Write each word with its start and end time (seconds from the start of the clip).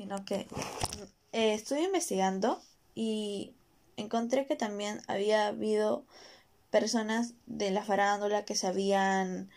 sino 0.00 0.24
que 0.24 0.46
eh, 1.32 1.52
estuve 1.52 1.82
investigando 1.82 2.58
y 2.94 3.52
encontré 3.98 4.46
que 4.46 4.56
también 4.56 5.02
había 5.08 5.48
habido 5.48 6.06
personas 6.70 7.34
de 7.44 7.70
la 7.70 7.84
farándula 7.84 8.46
que 8.46 8.54
se 8.54 8.66
habían 8.66 9.50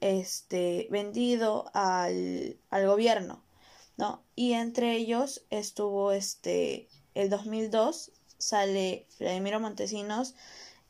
este 0.00 0.86
vendido 0.92 1.72
al, 1.74 2.56
al 2.70 2.86
gobierno, 2.86 3.42
¿no? 3.96 4.22
Y 4.36 4.52
entre 4.52 4.94
ellos 4.94 5.42
estuvo 5.50 6.12
este 6.12 6.86
el 7.16 7.28
2002 7.28 8.12
sale 8.38 9.08
Vladimiro 9.18 9.58
Montesinos 9.58 10.36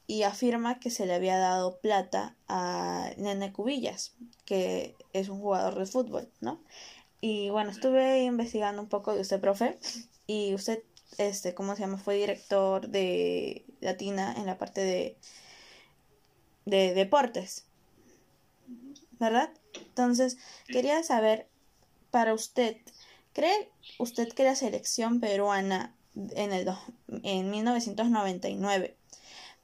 y 0.06 0.24
afirma 0.24 0.78
que 0.78 0.90
se 0.90 1.06
le 1.06 1.14
había 1.14 1.38
dado 1.38 1.78
plata 1.78 2.36
a 2.48 3.12
Nene 3.16 3.50
Cubillas, 3.50 4.12
que 4.44 4.94
es 5.14 5.30
un 5.30 5.40
jugador 5.40 5.78
de 5.78 5.86
fútbol, 5.86 6.28
¿no? 6.40 6.60
Y 7.20 7.50
bueno, 7.50 7.70
estuve 7.70 8.22
investigando 8.24 8.80
un 8.80 8.88
poco 8.88 9.14
de 9.14 9.20
usted, 9.20 9.40
profe, 9.40 9.78
y 10.26 10.54
usted, 10.54 10.82
este, 11.18 11.54
¿cómo 11.54 11.74
se 11.74 11.82
llama? 11.82 11.98
Fue 11.98 12.14
director 12.14 12.88
de 12.88 13.64
Latina 13.80 14.34
en 14.36 14.46
la 14.46 14.58
parte 14.58 14.80
de, 14.80 15.16
de 16.64 16.94
deportes, 16.94 17.66
¿verdad? 19.18 19.50
Entonces, 19.74 20.38
quería 20.66 21.02
saber, 21.02 21.46
para 22.10 22.32
usted, 22.32 22.76
¿cree 23.32 23.70
usted 23.98 24.28
que 24.32 24.44
la 24.44 24.54
selección 24.54 25.20
peruana 25.20 25.94
en, 26.14 26.52
el 26.52 26.68
en 27.22 27.50
1999 27.50 28.96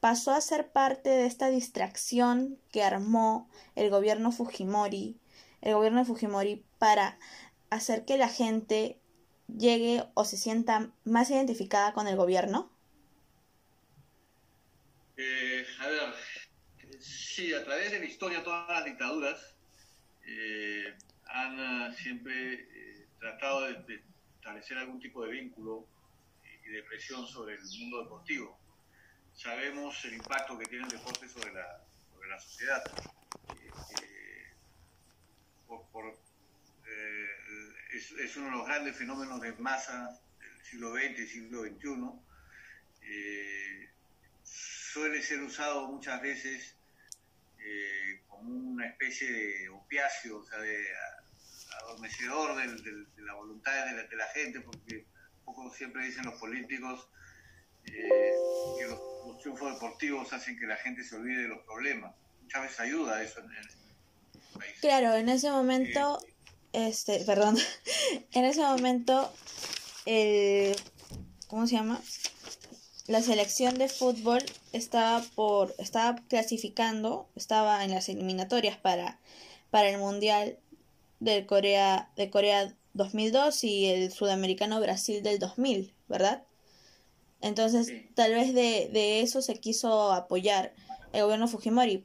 pasó 0.01 0.33
a 0.33 0.41
ser 0.41 0.71
parte 0.71 1.11
de 1.11 1.27
esta 1.27 1.49
distracción 1.49 2.59
que 2.71 2.83
armó 2.83 3.49
el 3.75 3.91
gobierno 3.91 4.31
Fujimori, 4.31 5.17
el 5.63 5.75
gobierno 5.75 6.01
de 6.01 6.05
Fujimori 6.05 6.65
para 6.79 7.19
hacer 7.77 8.05
que 8.05 8.19
la 8.19 8.29
gente 8.29 8.99
llegue 9.49 10.05
o 10.15 10.25
se 10.25 10.37
sienta 10.37 10.91
más 11.05 11.31
identificada 11.31 11.93
con 11.93 12.09
el 12.09 12.17
gobierno? 12.17 12.71
Eh, 15.17 15.67
a 15.81 15.89
ver, 15.89 16.15
sí, 17.01 17.55
a 17.55 17.65
través 17.65 17.91
de 17.91 18.01
la 18.01 18.05
historia 18.05 18.45
todas 18.45 18.69
las 18.69 18.85
dictaduras 18.85 19.55
eh, 20.27 20.95
han 21.27 21.59
ah, 21.59 21.95
siempre 21.97 22.55
eh, 22.55 23.07
tratado 23.19 23.63
de, 23.63 24.03
establecer 24.37 24.79
algún 24.79 25.01
tipo 25.01 25.25
de 25.25 25.33
vínculo 25.33 25.87
y 26.65 26.71
de 26.71 26.83
presión 26.83 27.27
sobre 27.27 27.55
el 27.55 27.63
mundo 27.81 28.03
deportivo. 28.03 28.59
Sabemos 29.35 30.05
el 30.05 30.15
impacto 30.15 30.59
que 30.59 30.67
tiene 30.67 30.85
el 30.85 30.91
deporte 30.91 31.29
sobre 31.29 31.53
la, 31.53 31.85
sobre 32.13 32.29
la 32.29 32.39
sociedad. 32.39 32.83
por, 33.49 34.16
es, 38.15 38.21
es, 38.21 38.37
uno 38.37 38.47
de 38.47 38.53
los 38.53 38.67
grandes 38.67 38.97
fenómenos 38.97 39.41
de 39.41 39.53
masa 39.55 40.19
del 40.39 40.65
siglo 40.65 40.93
XX 40.95 41.19
y 41.19 41.27
siglo 41.27 41.63
XXI. 41.63 42.27
Eh, 43.03 43.89
suele 44.43 45.23
ser 45.23 45.43
usado 45.43 45.89
muchas 45.89 46.21
veces 46.21 46.75
eh, 47.59 48.21
como 48.29 48.51
una 48.51 48.87
especie 48.87 49.31
de 49.31 49.69
opiáceo, 49.69 50.39
o 50.39 50.45
sea, 50.45 50.59
de 50.59 50.87
adormecedor 51.83 52.57
de 52.57 53.23
la 53.23 53.35
voluntad 53.35 53.73
de 53.87 53.93
la, 53.93 54.03
de 54.05 54.17
la, 54.17 54.27
gente, 54.29 54.61
porque 54.61 55.05
poco 55.45 55.73
siempre 55.75 56.07
dicen 56.07 56.25
los 56.25 56.41
políticos 56.41 57.09
eh, 57.85 58.33
que 58.79 58.87
los, 58.87 59.17
triunfos 59.41 59.75
deportivos 59.75 60.33
hacen 60.33 60.59
que 60.59 60.67
la 60.67 60.77
gente 60.77 61.05
se 61.05 61.15
olvide 61.15 61.43
de 61.43 61.49
los 61.49 61.63
problemas. 61.65 62.15
Muchas 62.43 62.63
veces 62.63 62.81
ayuda 62.81 63.23
eso 63.23 63.41
en, 63.41 63.51
el 63.51 63.69
país. 64.59 64.81
Claro, 64.81 65.15
en 65.15 65.29
ese 65.29 65.51
momento 65.51 66.19
este, 66.77 67.21
perdón, 67.21 67.57
en 68.33 68.45
ese 68.45 68.61
momento, 68.61 69.31
el, 70.05 70.77
¿cómo 71.49 71.67
se 71.67 71.77
llama? 71.77 72.01
La 73.07 73.23
selección 73.23 73.79
de 73.79 73.89
fútbol 73.89 74.43
estaba 74.73 75.25
por, 75.35 75.75
estaba 75.79 76.17
clasificando, 76.29 77.29
estaba 77.35 77.83
en 77.85 77.93
las 77.93 78.11
eliminatorias 78.11 78.77
para, 78.77 79.19
para 79.71 79.89
el 79.89 79.99
mundial 79.99 80.59
de 81.19 81.47
Corea, 81.47 82.11
de 82.15 82.29
Corea 82.29 82.75
2002 82.93 83.65
y 83.65 83.87
el 83.87 84.13
sudamericano 84.13 84.79
Brasil 84.79 85.23
del 85.23 85.39
2000, 85.39 85.95
¿verdad? 86.09 86.43
Entonces, 87.41 87.91
tal 88.15 88.35
vez 88.35 88.53
de, 88.53 88.91
de 88.93 89.21
eso 89.21 89.41
se 89.41 89.57
quiso 89.57 90.13
apoyar 90.13 90.75
el 91.15 91.23
gobierno 91.23 91.49
Fujimori, 91.49 92.05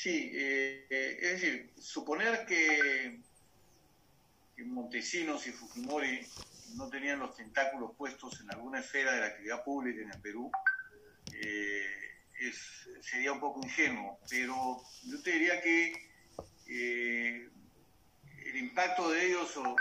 Sí, 0.00 0.30
eh, 0.32 0.86
eh, 0.90 1.18
es 1.20 1.40
decir, 1.40 1.72
suponer 1.76 2.46
que, 2.46 3.18
Montesinos 4.58 5.44
y 5.48 5.50
Fujimori 5.50 6.24
no 6.76 6.88
tenían 6.88 7.18
los 7.18 7.34
tentáculos 7.34 7.96
puestos 7.96 8.40
en 8.40 8.48
alguna 8.52 8.78
esfera 8.78 9.10
de 9.14 9.20
la 9.20 9.26
actividad 9.26 9.64
pública 9.64 10.00
en 10.00 10.12
el 10.12 10.20
Perú 10.20 10.52
eh, 11.32 11.84
sería 13.00 13.32
un 13.32 13.40
poco 13.40 13.60
ingenuo, 13.60 14.20
pero 14.30 14.84
yo 15.02 15.20
te 15.20 15.32
diría 15.32 15.60
que 15.60 15.92
el 18.46 18.56
impacto 18.56 19.10
de 19.10 19.26
ellos 19.26 19.56
o, 19.56 19.74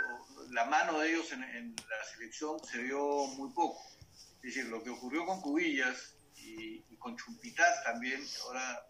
la 0.50 0.66
mano 0.66 0.97
de 0.97 1.11
ellos 1.11 1.31
en, 1.31 1.75
la 1.75 2.03
selección 2.11 2.59
se 2.63 2.81
vio 2.81 3.27
muy 3.38 3.51
poco. 3.51 3.79
Es 4.38 4.56
decir, 4.56 4.66
lo 4.66 4.83
que 4.83 4.89
ocurrió 4.89 5.27
con 5.27 5.41
Cubillas 5.41 6.16
y, 6.38 6.83
y 6.89 6.95
con 6.97 7.16
Chumpitas 7.16 7.83
también, 7.83 8.19
ahora 8.45 8.83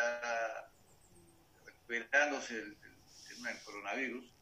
está 0.00 0.70
recuperándose 1.64 2.56
el, 2.56 2.76
tema 3.28 3.48
del 3.48 3.62
coronavirus, 3.64 4.32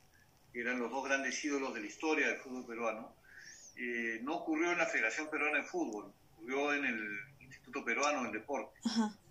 que 0.53 0.61
eran 0.61 0.79
los 0.79 0.91
dos 0.91 1.05
grandes 1.05 1.45
ídolos 1.45 1.75
de 1.75 1.81
la 1.81 1.87
historia 1.87 2.29
del 2.29 2.39
fútbol 2.39 2.67
peruano, 2.67 3.15
eh, 3.77 4.21
no 4.23 4.37
ocurrió 4.37 4.73
en 4.73 4.79
la 4.79 4.87
Federación 4.87 5.31
Peruana 5.31 5.59
de 5.59 5.65
Fútbol, 5.65 6.13
ocurrió 6.33 6.75
en 6.75 6.85
el 6.85 7.19
Instituto 7.41 7.85
Peruano 7.85 8.25
del 8.25 8.33
Deporte, 8.33 8.81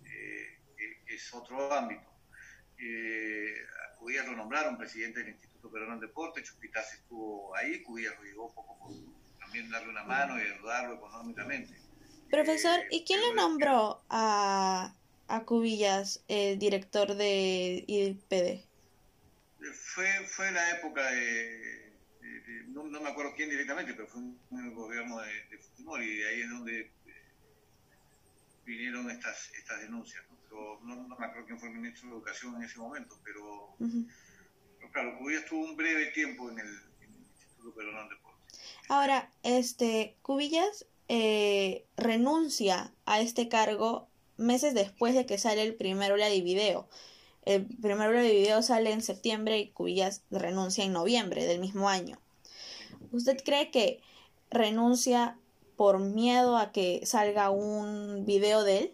eh, 0.04 0.58
que 0.76 1.14
es 1.14 1.34
otro 1.34 1.72
ámbito. 1.72 2.08
Eh, 2.78 3.54
a 3.84 3.96
Cubillas 3.96 4.26
lo 4.26 4.36
nombraron 4.36 4.78
presidente 4.78 5.20
del 5.20 5.30
Instituto 5.30 5.70
Peruano 5.70 5.98
del 5.98 6.08
Deporte, 6.08 6.42
Chupitas 6.42 6.94
estuvo 6.94 7.54
ahí, 7.56 7.82
Cubillas 7.82 8.16
lo 8.16 8.24
llevó 8.24 8.54
poco 8.54 8.78
por 8.78 8.92
también 9.40 9.70
darle 9.70 9.90
una 9.90 10.04
mano 10.04 10.38
y 10.38 10.42
ayudarlo 10.42 10.94
económicamente. 10.94 11.74
Profesor, 12.30 12.80
¿y 12.90 13.04
quién 13.04 13.20
le 13.20 13.34
nombró 13.34 14.02
a, 14.08 14.94
a 15.28 15.44
Cubillas, 15.44 16.24
el 16.28 16.58
director 16.58 17.14
de 17.14 17.84
IPD? 17.86 18.64
Fue, 19.74 20.06
fue 20.26 20.50
la 20.52 20.70
época 20.78 21.10
de, 21.10 21.78
no, 22.68 23.00
me 23.00 23.08
acuerdo 23.08 23.34
quién 23.34 23.50
directamente, 23.50 23.94
pero 23.94 24.08
fue 24.08 24.20
en 24.20 24.38
el 24.52 24.70
gobierno 24.72 25.20
de, 25.20 25.32
de, 25.50 25.58
Fujimori 25.58 26.06
y 26.06 26.22
ahí 26.22 26.40
es 26.42 26.50
donde 26.50 26.80
eh, 26.80 26.90
vinieron 28.64 29.10
estas, 29.10 29.50
estas 29.52 29.80
denuncias. 29.80 30.24
¿no? 30.30 30.36
Pero 30.48 30.80
no, 30.82 31.16
me 31.16 31.26
acuerdo 31.26 31.46
quién 31.46 31.58
fue 31.58 31.68
el 31.68 31.76
ministro 31.76 32.08
de 32.08 32.14
Educación 32.16 32.56
en 32.56 32.62
ese 32.62 32.78
momento, 32.78 33.18
pero, 33.24 33.76
claro, 34.92 35.18
Cubillas 35.18 35.44
tuvo 35.46 35.64
un 35.64 35.76
breve 35.76 36.06
tiempo 36.12 36.50
en 36.50 36.58
el, 36.60 36.80
Instituto 37.32 37.74
Peruano 37.74 38.08
de 38.08 38.14
Deportes. 38.14 38.60
Ahora, 38.88 39.30
este, 39.42 40.16
Cubillas 40.22 40.86
eh, 41.08 41.86
renuncia 41.96 42.92
a 43.04 43.20
este 43.20 43.48
cargo 43.48 44.07
meses 44.38 44.74
después 44.74 45.14
de 45.14 45.26
que 45.26 45.38
sale 45.38 45.62
el 45.62 45.74
primer 45.74 46.12
ola 46.12 46.28
de 46.28 46.40
video. 46.40 46.88
El 47.44 47.66
primer 47.66 48.08
ola 48.08 48.22
de 48.22 48.32
video 48.32 48.62
sale 48.62 48.92
en 48.92 49.02
septiembre 49.02 49.58
y 49.58 49.68
Cubillas 49.68 50.22
renuncia 50.30 50.84
en 50.84 50.92
noviembre 50.92 51.44
del 51.44 51.60
mismo 51.60 51.88
año. 51.88 52.18
¿Usted 53.12 53.38
cree 53.44 53.70
que 53.70 54.00
renuncia 54.50 55.36
por 55.76 55.98
miedo 55.98 56.56
a 56.56 56.72
que 56.72 57.04
salga 57.04 57.50
un 57.50 58.24
video 58.26 58.64
de 58.64 58.78
él? 58.78 58.92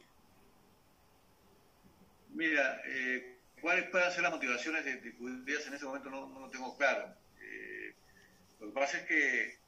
Mira, 2.30 2.80
eh, 2.86 3.38
cuáles 3.60 3.88
pueden 3.90 4.10
ser 4.12 4.22
las 4.22 4.32
motivaciones 4.32 4.84
de, 4.84 5.14
Cubillas 5.14 5.66
en 5.66 5.74
ese 5.74 5.84
momento 5.84 6.10
no, 6.10 6.40
lo 6.40 6.50
tengo 6.50 6.76
claro. 6.76 7.14
Eh, 7.40 7.94
lo 8.60 8.66
que 8.68 8.72
pasa 8.72 8.98
es 8.98 9.04
que 9.04 9.58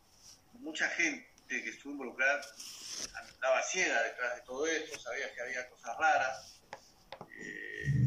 mucha 0.61 0.89
gente 0.89 1.27
que 1.49 1.71
estuvo 1.71 1.93
involucrada 1.93 2.43
andaba 3.15 3.63
ciega 3.63 4.03
detrás 4.03 4.37
de 4.37 4.43
todo 4.43 4.67
esto, 4.67 4.99
sabía 4.99 5.33
que 5.35 5.41
había 5.41 5.69
cosas 5.71 5.97
raras. 5.99 6.61
Eh, 7.39 8.07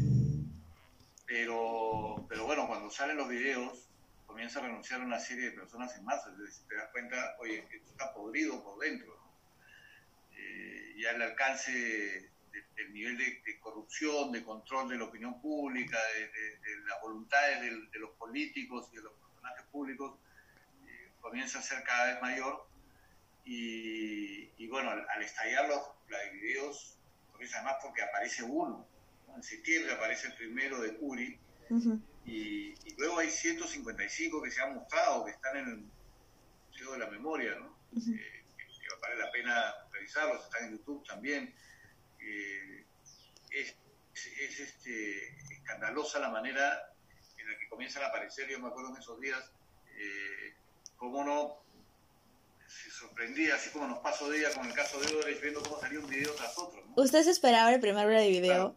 pero, 1.25 2.25
pero 2.27 2.45
bueno, 2.45 2.67
cuando 2.67 2.89
salen 2.89 3.17
los 3.17 3.29
videos, 3.29 3.89
comienza 4.25 4.59
a 4.59 4.63
renunciar 4.63 5.01
una 5.01 5.19
serie 5.19 5.45
de 5.45 5.51
personas 5.51 5.95
en 5.97 6.05
masa. 6.05 6.29
Entonces 6.29 6.65
te 6.67 6.75
das 6.75 6.89
cuenta, 6.91 7.35
oye, 7.39 7.67
esto 7.71 7.91
está 7.91 8.13
podrido 8.13 8.63
por 8.63 8.79
dentro. 8.79 9.17
Eh, 10.31 10.95
ya 10.97 11.11
el 11.11 11.21
alcance 11.21 12.31
del 12.75 12.93
nivel 12.93 13.17
de, 13.17 13.59
corrupción, 13.59 14.31
de 14.31 14.43
control 14.43 14.89
de 14.89 14.97
la 14.97 15.05
opinión 15.05 15.41
pública, 15.41 15.97
de, 16.15 16.77
las 16.87 17.01
voluntades 17.01 17.61
de, 17.61 17.99
los 17.99 18.11
políticos 18.11 18.89
y 18.93 18.95
de 18.95 19.03
los 19.03 19.13
personajes 19.13 19.65
públicos, 19.71 20.17
eh, 20.87 21.11
comienza 21.19 21.59
a 21.59 21.61
ser 21.61 21.83
cada 21.83 22.13
vez 22.13 22.21
mayor 22.21 22.68
y, 23.45 24.67
bueno, 24.67 24.91
al, 24.91 25.23
estallar 25.23 25.67
los, 25.67 25.81
videos, 26.33 26.97
porque 27.31 27.47
además 27.53 27.75
porque 27.81 28.01
aparece 28.01 28.43
uno. 28.43 28.87
En 29.35 29.43
septiembre 29.43 29.93
aparece 29.93 30.27
el 30.27 30.35
primero 30.35 30.81
de 30.81 30.95
Curi, 30.97 31.39
Y, 32.25 32.75
luego 32.97 33.19
hay 33.19 33.29
155 33.29 34.41
que 34.41 34.51
se 34.51 34.61
han 34.61 34.75
mostrado, 34.75 35.25
que 35.25 35.31
están 35.31 35.57
en 35.57 35.67
el 35.67 35.77
Museo 36.67 36.91
de 36.93 36.99
la 36.99 37.07
Memoria, 37.07 37.55
¿no? 37.55 37.79
Eh, 37.95 38.43
que, 38.57 38.65
vale 39.01 39.17
la 39.17 39.31
pena 39.31 39.73
revisarlos, 39.91 40.43
están 40.43 40.65
en 40.65 40.71
YouTube 40.77 41.05
también. 41.07 41.53
Eh, 42.19 42.85
es, 43.51 43.75
este, 44.59 45.29
escandalosa 45.53 46.19
la 46.19 46.29
manera 46.29 46.93
en 47.37 47.47
la 47.49 47.57
que 47.57 47.69
comienzan 47.69 48.03
a 48.03 48.07
aparecer, 48.07 48.49
yo 48.49 48.59
me 48.59 48.67
acuerdo 48.67 48.89
en 48.89 49.01
esos 49.01 49.19
días, 49.19 49.51
eh, 49.97 50.53
cómo 50.97 51.23
no 51.23 51.63
sorprendía, 52.99 53.55
así 53.55 53.69
como 53.69 53.87
nos 53.87 53.99
pasó 53.99 54.29
de 54.29 54.39
ella 54.39 54.53
con 54.53 54.67
el 54.67 54.73
caso 54.73 54.99
de 54.99 55.07
Odebrecht, 55.07 55.41
viendo 55.41 55.63
cómo 55.63 55.79
salía 55.79 55.99
un 55.99 56.09
video 56.09 56.33
tras 56.33 56.57
otro. 56.57 56.83
¿Usted 56.95 57.23
se 57.23 57.31
esperaba 57.31 57.73
el 57.73 57.79
primer 57.79 58.07
de 58.07 58.29
video? 58.29 58.75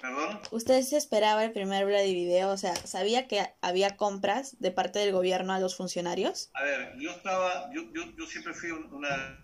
¿Perdón? 0.00 0.40
¿Usted 0.50 0.82
se 0.82 0.96
esperaba 0.96 1.44
el 1.44 1.52
primer 1.52 1.86
de 1.86 2.12
video? 2.12 2.50
O 2.50 2.56
sea, 2.56 2.74
¿sabía 2.76 3.28
que 3.28 3.52
había 3.60 3.96
compras 3.96 4.56
de 4.60 4.70
parte 4.70 4.98
del 4.98 5.12
gobierno 5.12 5.52
a 5.52 5.60
los 5.60 5.76
funcionarios? 5.76 6.50
A 6.54 6.62
ver, 6.62 6.94
yo 6.98 7.10
estaba, 7.10 7.70
yo, 7.72 7.82
yo, 7.92 8.04
yo 8.16 8.26
siempre 8.26 8.54
fui 8.54 8.70
una, 8.70 9.42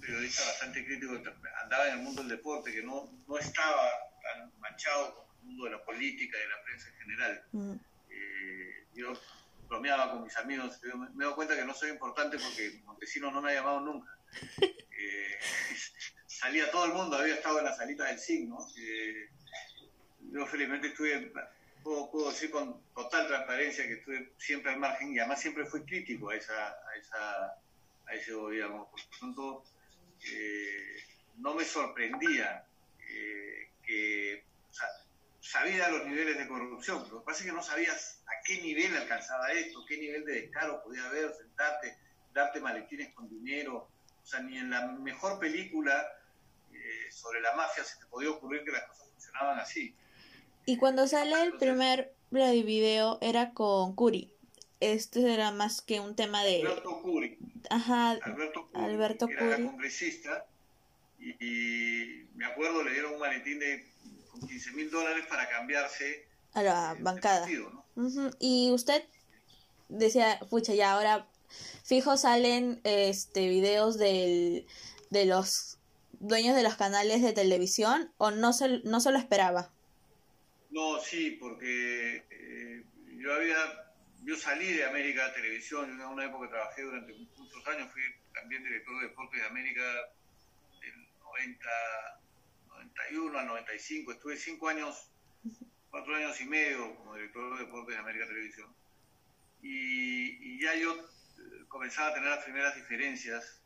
periodista 0.00 0.44
bastante 0.44 0.84
crítico, 0.84 1.14
andaba 1.62 1.88
en 1.88 1.98
el 1.98 2.04
mundo 2.04 2.22
del 2.22 2.30
deporte, 2.30 2.72
que 2.72 2.82
no, 2.82 3.10
no 3.26 3.38
estaba 3.38 3.90
tan 4.22 4.52
manchado 4.60 5.14
con 5.14 5.24
el 5.40 5.46
mundo 5.46 5.64
de 5.64 5.70
la 5.70 5.84
política 5.84 6.36
y 6.36 6.40
de 6.40 6.48
la 6.48 6.62
prensa 6.64 6.88
en 6.88 6.94
general. 6.96 7.44
Mm. 7.52 7.72
Eh, 8.10 8.86
yo 8.94 9.12
bromeaba 9.68 10.12
con 10.12 10.24
mis 10.24 10.36
amigos, 10.36 10.80
me, 10.82 11.08
me, 11.14 11.24
doy 11.24 11.34
cuenta 11.34 11.56
que 11.56 11.64
no 11.64 11.74
soy 11.74 11.90
importante 11.90 12.38
porque 12.38 12.80
Montesinos 12.84 13.32
no 13.32 13.40
me 13.40 13.52
ha 13.52 13.54
llamado 13.54 13.80
nunca. 13.80 14.16
Eh, 15.00 15.38
salía 16.26 16.72
todo 16.72 16.86
el 16.86 16.92
mundo, 16.92 17.16
había 17.16 17.34
estado 17.34 17.60
en 17.60 17.66
la 17.66 17.72
salita 17.72 18.06
del 18.06 18.18
signo. 18.18 18.58
Eh, 18.76 19.28
yo 20.32 20.44
felizmente 20.44 20.88
estuve, 20.88 21.32
puedo, 21.84 22.30
decir 22.30 22.50
con 22.50 22.82
total 22.94 23.28
transparencia 23.28 23.86
que 23.86 23.94
estuve 23.94 24.32
siempre 24.38 24.72
al 24.72 24.80
margen 24.80 25.14
y 25.14 25.20
además 25.20 25.40
siempre 25.40 25.66
fui 25.66 25.84
crítico 25.84 26.30
a, 26.30 26.36
esa, 26.36 26.68
a, 26.68 26.96
esa, 27.00 27.44
a 28.06 28.14
ese 28.14 28.32
gobierno. 28.32 28.88
Por 28.90 29.00
lo 29.00 29.18
tanto, 29.20 29.64
eh, 30.32 31.02
no 31.36 31.54
me 31.54 31.64
sorprendía 31.64 32.64
eh, 33.08 33.70
que 33.84 34.44
sabía 35.50 35.88
los 35.88 36.06
niveles 36.06 36.36
de 36.36 36.46
corrupción, 36.46 37.08
lo 37.10 37.20
que 37.20 37.24
pasa 37.24 37.40
es 37.40 37.46
que 37.46 37.52
no 37.52 37.62
sabías 37.62 38.20
a 38.26 38.42
qué 38.44 38.60
nivel 38.60 38.94
alcanzaba 38.94 39.50
esto, 39.52 39.84
qué 39.86 39.96
nivel 39.96 40.24
de 40.26 40.42
descaro 40.42 40.82
podía 40.82 41.06
haber, 41.06 41.32
sentarte, 41.34 41.96
darte 42.34 42.60
maletines 42.60 43.14
con 43.14 43.30
dinero, 43.30 43.88
o 44.22 44.26
sea, 44.26 44.40
ni 44.40 44.58
en 44.58 44.70
la 44.70 44.86
mejor 44.86 45.38
película 45.38 46.06
sobre 47.10 47.40
la 47.40 47.54
mafia 47.54 47.82
se 47.82 47.98
te 47.98 48.06
podía 48.06 48.30
ocurrir 48.30 48.62
que 48.64 48.72
las 48.72 48.84
cosas 48.84 49.08
funcionaban 49.10 49.58
así. 49.58 49.94
Y 50.66 50.76
cuando 50.76 51.06
sale 51.06 51.42
el 51.42 51.54
primer 51.54 52.12
video 52.30 53.18
era 53.22 53.52
con 53.52 53.94
Curi. 53.94 54.30
Este 54.80 55.32
era 55.32 55.50
más 55.50 55.80
que 55.80 55.98
un 55.98 56.14
tema 56.14 56.44
de... 56.44 56.60
Alberto 56.60 57.02
Curi. 57.02 57.38
Ajá, 57.70 58.10
Alberto 58.22 58.68
Curi. 59.26 59.44
era 59.46 59.56
congresista 59.56 60.46
y, 61.18 62.26
me 62.34 62.44
acuerdo 62.44 62.84
le 62.84 62.92
dieron 62.92 63.14
un 63.14 63.18
maletín 63.18 63.58
de 63.58 63.84
15 64.40 64.72
mil 64.72 64.90
dólares 64.90 65.24
para 65.28 65.48
cambiarse 65.48 66.26
a 66.54 66.62
la 66.62 66.96
bancada. 67.00 67.46
Y 68.38 68.70
usted 68.72 69.02
decía, 69.88 70.38
pucha, 70.50 70.74
ya 70.74 70.92
ahora 70.92 71.26
fijo 71.84 72.16
salen 72.16 72.80
este 72.84 73.48
videos 73.48 73.98
del, 73.98 74.66
de 75.10 75.26
los 75.26 75.78
dueños 76.20 76.56
de 76.56 76.62
los 76.62 76.76
canales 76.76 77.22
de 77.22 77.32
televisión 77.32 78.12
o 78.18 78.30
no 78.30 78.52
se, 78.52 78.80
no 78.84 79.00
se 79.00 79.12
lo 79.12 79.18
esperaba? 79.18 79.70
No, 80.70 81.00
sí, 81.00 81.38
porque 81.40 82.24
eh, 82.30 82.82
yo 83.16 83.34
había, 83.34 83.56
yo 84.24 84.36
salí 84.36 84.72
de 84.72 84.84
América 84.84 85.32
Televisión, 85.32 85.90
en 85.90 86.00
una 86.00 86.26
época 86.26 86.48
trabajé 86.48 86.82
durante 86.82 87.14
muchos 87.36 87.66
años, 87.68 87.90
fui 87.92 88.02
también 88.34 88.62
director 88.62 89.00
de 89.00 89.08
deportes 89.08 89.40
de 89.40 89.46
América 89.46 89.82
del 90.80 91.08
90, 91.22 91.68
91 93.10 93.38
al 93.38 93.46
95, 93.46 94.12
estuve 94.12 94.36
cinco 94.36 94.68
años, 94.68 95.10
cuatro 95.90 96.14
años 96.14 96.40
y 96.40 96.46
medio 96.46 96.96
como 96.96 97.14
director 97.14 97.58
de 97.58 97.64
deportes 97.64 97.94
de 97.94 98.00
América 98.00 98.26
Televisión. 98.26 98.74
Y, 99.62 100.54
y 100.54 100.62
ya 100.62 100.74
yo 100.74 100.94
eh, 100.94 101.64
comenzaba 101.68 102.08
a 102.08 102.14
tener 102.14 102.30
las 102.30 102.44
primeras 102.44 102.74
diferencias 102.76 103.62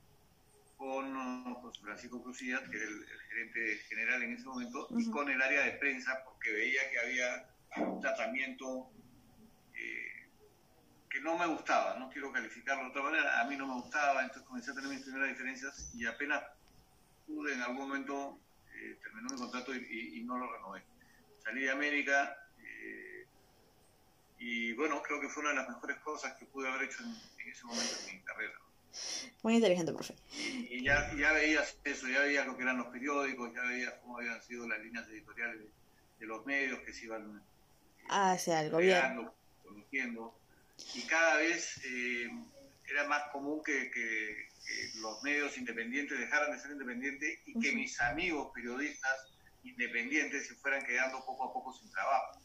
con 0.82 1.55
José 1.55 1.81
Francisco 1.81 2.23
Crucillas, 2.23 2.61
que 2.69 2.76
era 2.76 2.87
el, 2.87 3.06
gerente 3.29 3.79
general 3.88 4.23
en 4.25 4.32
ese 4.32 4.44
momento, 4.44 4.88
y 4.90 5.08
con 5.11 5.31
el 5.31 5.40
área 5.40 5.62
de 5.62 5.73
prensa, 5.73 6.23
porque 6.25 6.50
veía 6.50 6.90
que 6.90 6.99
había 6.99 7.49
un 7.76 8.00
tratamiento 8.00 8.90
eh, 9.75 10.29
que 11.08 11.20
no 11.20 11.38
me 11.38 11.46
gustaba, 11.46 11.99
no 11.99 12.11
quiero 12.11 12.32
calificarlo 12.32 12.84
de 12.84 12.90
otra 12.90 13.02
manera, 13.02 13.40
a 13.40 13.44
mí 13.44 13.56
no 13.56 13.69
me 13.69 13.75
gustaba, 13.75 14.23
entonces 14.23 14.43
comencé 14.43 14.73
a 14.73 14.75
tener 14.75 14.90
mis 14.90 15.02
primeras 15.02 15.29
diferencias 15.29 15.93
y 15.94 16.05
apenas 16.05 16.43
pude 17.26 17.55
en 17.55 17.62
algún 17.62 17.88
momento, 17.88 18.42
eh, 18.82 18.99
terminó 19.02 19.29
mi 19.31 19.38
contrato 19.38 19.75
y, 19.75 20.23
no 20.25 20.38
lo 20.38 20.52
renové. 20.52 20.82
Salí 21.43 21.62
de 21.62 21.70
América 21.70 22.37
eh, 22.61 23.26
y 24.38 24.73
bueno, 24.75 25.02
creo 25.02 25.20
que 25.20 25.29
fue 25.29 25.43
una 25.43 25.50
de 25.50 25.56
las 25.56 25.69
mejores 25.69 25.99
cosas 25.99 26.34
que 26.34 26.46
pude 26.46 26.69
haber 26.69 26.88
hecho 26.88 27.02
en 27.02 27.50
ese 27.50 27.64
momento 27.64 27.94
en 28.08 28.17
mi 28.17 28.23
carrera. 28.23 28.55
Muy 29.43 29.55
inteligente, 29.55 29.93
profe. 29.93 30.14
Y, 30.32 30.82
ya, 30.84 31.12
ya 31.17 31.32
veías 31.32 31.79
eso, 31.84 32.08
ya 32.08 32.20
veías 32.20 32.46
lo 32.46 32.56
que 32.56 32.62
eran 32.62 32.79
los 32.79 32.88
periódicos, 32.88 33.52
ya 33.55 33.62
veías 33.62 33.94
cómo 34.02 34.19
habían 34.19 34.43
sido 34.43 34.69
las 34.69 34.81
líneas 34.81 35.08
editoriales 35.08 35.61
de, 36.19 36.26
los 36.26 36.46
medios 36.46 36.79
que 36.81 36.93
se 36.93 37.06
iban 37.06 37.43
hacia 38.08 38.62
el 38.62 38.70
gobierno. 38.70 39.34
Conociendo. 39.64 40.34
Y 40.94 41.02
cada 41.02 41.37
vez 41.37 41.81
eh, 41.84 42.31
era 42.93 43.09
más 43.09 43.23
común 43.33 43.62
que, 43.65 43.91
que, 43.91 44.53
los 45.00 45.23
medios 45.23 45.56
independientes 45.59 46.19
dejaran 46.19 46.53
de 46.53 46.59
ser 46.59 46.71
independientes 46.73 47.41
y 47.47 47.59
que 47.59 47.73
mis 47.73 48.00
amigos 48.00 48.50
periodistas 48.55 49.33
independientes 49.65 50.47
se 50.47 50.55
fueran 50.55 50.85
quedando 50.85 51.25
poco 51.25 51.44
a 51.44 51.53
poco 51.53 51.73
sin 51.73 51.91
trabajo. 51.91 52.39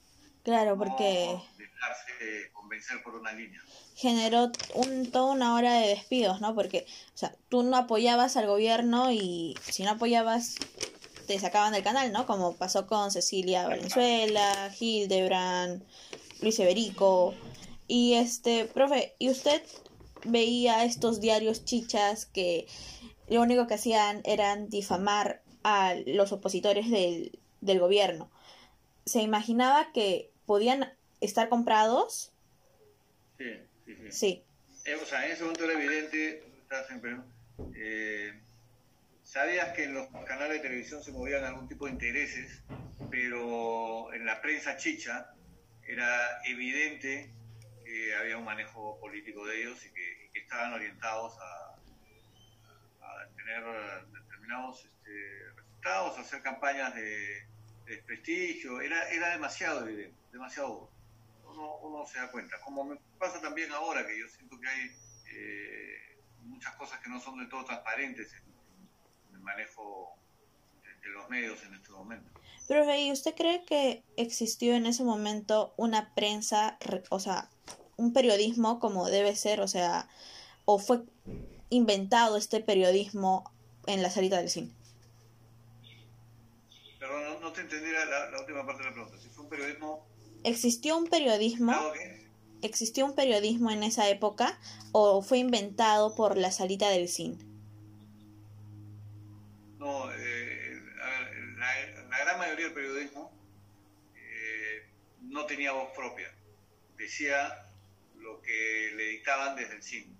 Claro, 0.44 0.78
porque... 0.78 1.38
dejarse 1.58 2.52
convencer 2.54 3.04
por 3.04 3.16
una 3.16 3.34
línea. 3.34 3.62
Generó 3.96 4.52
un, 4.74 5.12
toda 5.12 5.34
una 5.34 5.56
hora 5.56 5.74
de 5.74 5.90
despidos, 5.90 6.42
¿no? 6.42 6.56
Porque, 6.56 6.86
o 7.14 7.18
sea, 7.18 7.36
tú 7.50 7.64
no 7.64 7.76
apoyabas 7.76 8.38
al 8.38 8.48
gobierno 8.48 9.12
y 9.12 9.56
si 9.62 9.84
no 9.84 9.92
apoyabas 9.92 10.56
te 11.28 11.38
sacaban 11.40 11.74
del 11.74 11.84
canal, 11.84 12.14
¿no? 12.14 12.26
Como 12.26 12.56
pasó 12.56 12.88
con 12.88 13.12
Cecilia 13.12 13.68
Valenzuela, 13.68 14.74
Hildebrand, 14.80 15.84
Luis 16.42 16.58
Eberico. 16.60 17.36
Y 17.88 18.14
este, 18.14 18.66
profe, 18.66 19.16
¿y 19.20 19.30
usted 19.30 19.62
veía 20.28 20.84
estos 20.84 21.20
diarios 21.20 21.66
chichas 21.66 22.26
que 22.26 22.68
lo 23.30 23.42
único 23.42 23.68
que 23.68 23.76
hacían 23.76 24.22
eran 24.24 24.70
difamar 24.70 25.42
a 25.64 25.96
los 26.06 26.32
opositores 26.32 26.90
del, 26.90 27.38
del 27.62 27.80
gobierno? 27.80 28.30
¿Se 29.06 29.22
imaginaba 29.22 29.92
que 29.94 30.32
podían 30.48 30.92
estar 31.22 31.50
comprados. 31.50 32.32
Sí, 33.38 33.60
sí, 33.86 34.12
sí. 34.12 34.44
Eh, 34.86 34.96
o 34.96 35.06
sea, 35.06 35.26
en 35.26 35.34
ese 35.34 35.44
momento 35.44 35.66
era 35.66 35.74
evidente, 35.74 36.44
eh, 37.76 38.34
sabías 39.24 39.76
que 39.76 39.84
en 39.84 39.94
los 39.94 40.08
canales 40.26 40.54
de 40.54 40.68
televisión 40.68 41.04
se 41.04 41.12
movían 41.12 41.44
algún 41.44 41.68
tipo 41.68 41.86
de 41.86 41.92
intereses, 41.92 42.64
pero 43.12 44.14
en 44.14 44.26
la 44.26 44.42
prensa 44.42 44.78
chicha 44.78 45.34
era 45.86 46.42
evidente 46.46 47.30
que 47.84 48.16
había 48.16 48.38
un 48.38 48.46
manejo 48.46 48.98
político 49.00 49.46
de 49.46 49.62
ellos 49.62 49.86
y 49.86 49.90
que, 49.90 50.17
estaban 50.38 50.74
orientados 50.74 51.38
a, 51.40 51.76
tener 53.36 53.64
determinados 54.12 54.84
este, 54.84 55.52
resultados, 55.56 56.18
a 56.18 56.22
hacer 56.22 56.42
campañas 56.42 56.94
de, 56.96 57.02
de 57.02 57.96
desprestigio, 57.96 58.82
era, 58.82 59.10
era 59.10 59.30
demasiado 59.30 59.88
evidente 59.88 60.18
demasiado 60.38 60.90
uno, 61.82 62.06
se 62.06 62.20
da 62.20 62.32
cuenta. 62.32 62.60
Como 62.62 62.84
me 62.84 62.98
pasa 63.18 63.42
también 63.42 63.72
ahora, 63.72 64.06
que 64.06 64.20
yo 64.20 64.28
siento 64.28 64.60
que 64.60 64.68
hay 64.68 64.92
eh, 65.34 66.18
muchas 66.44 66.76
cosas 66.76 67.00
que 67.00 67.10
no 67.10 67.20
son 67.20 67.40
de 67.40 67.48
todo 67.48 67.66
transparentes 67.66 68.34
en, 68.34 69.36
el 69.36 69.40
manejo 69.42 70.16
de, 71.02 71.10
los 71.10 71.30
medios 71.30 71.64
en 71.64 71.74
este 71.74 71.90
momento. 71.92 72.30
Pero, 72.68 72.84
¿y 72.94 73.12
usted 73.12 73.34
cree 73.34 73.64
que 73.66 74.04
existió 74.18 74.76
en 74.76 74.86
ese 74.86 75.04
momento 75.04 75.74
una 75.78 76.14
prensa, 76.14 76.78
o 77.10 77.20
sea, 77.20 77.50
un 77.98 78.14
periodismo 78.14 78.80
como 78.80 79.08
debe 79.10 79.36
ser, 79.36 79.60
o 79.60 79.68
sea, 79.68 80.08
o 80.66 80.80
fue 80.80 81.02
inventado 81.70 82.38
este 82.38 82.62
periodismo 82.62 83.52
en 83.86 84.02
la 84.02 84.10
salida 84.10 84.38
del 84.38 84.50
cine? 84.50 84.72
Perdón, 87.00 87.42
no, 87.42 87.52
te 87.52 87.62
entendí 87.62 87.92
la, 87.92 88.30
la, 88.30 88.40
última 88.40 88.66
parte 88.66 88.84
de 88.84 88.90
la 88.90 88.94
pregunta. 88.94 89.18
Si 89.20 89.30
fue 89.30 89.44
un 89.44 89.50
periodismo 89.50 90.08
¿Existió 90.44 90.98
un 90.98 91.08
periodismo? 91.08 91.74
Ah, 91.74 91.94
¿Existió 92.62 93.06
un 93.06 93.16
periodismo 93.16 93.70
en 93.70 93.84
esa 93.84 94.10
época 94.10 94.60
o 94.92 95.22
fue 95.22 95.40
inventado 95.40 96.16
por 96.16 96.38
la 96.38 96.52
salita 96.52 96.90
del 96.90 97.08
cine? 97.08 97.38
No, 99.78 100.12
eh, 100.12 100.82
la, 101.58 102.18
gran 102.18 102.40
mayoría 102.40 102.66
del 102.66 102.74
periodismo 102.74 103.32
eh, 104.16 104.88
no 105.22 105.46
tenía 105.46 105.74
voz 105.74 105.90
propia. 105.96 106.34
Decía 106.98 107.67
lo 108.28 108.42
que 108.42 108.92
le 108.96 109.04
dictaban 109.10 109.56
desde 109.56 109.76
el 109.76 109.84
cine. 109.84 110.14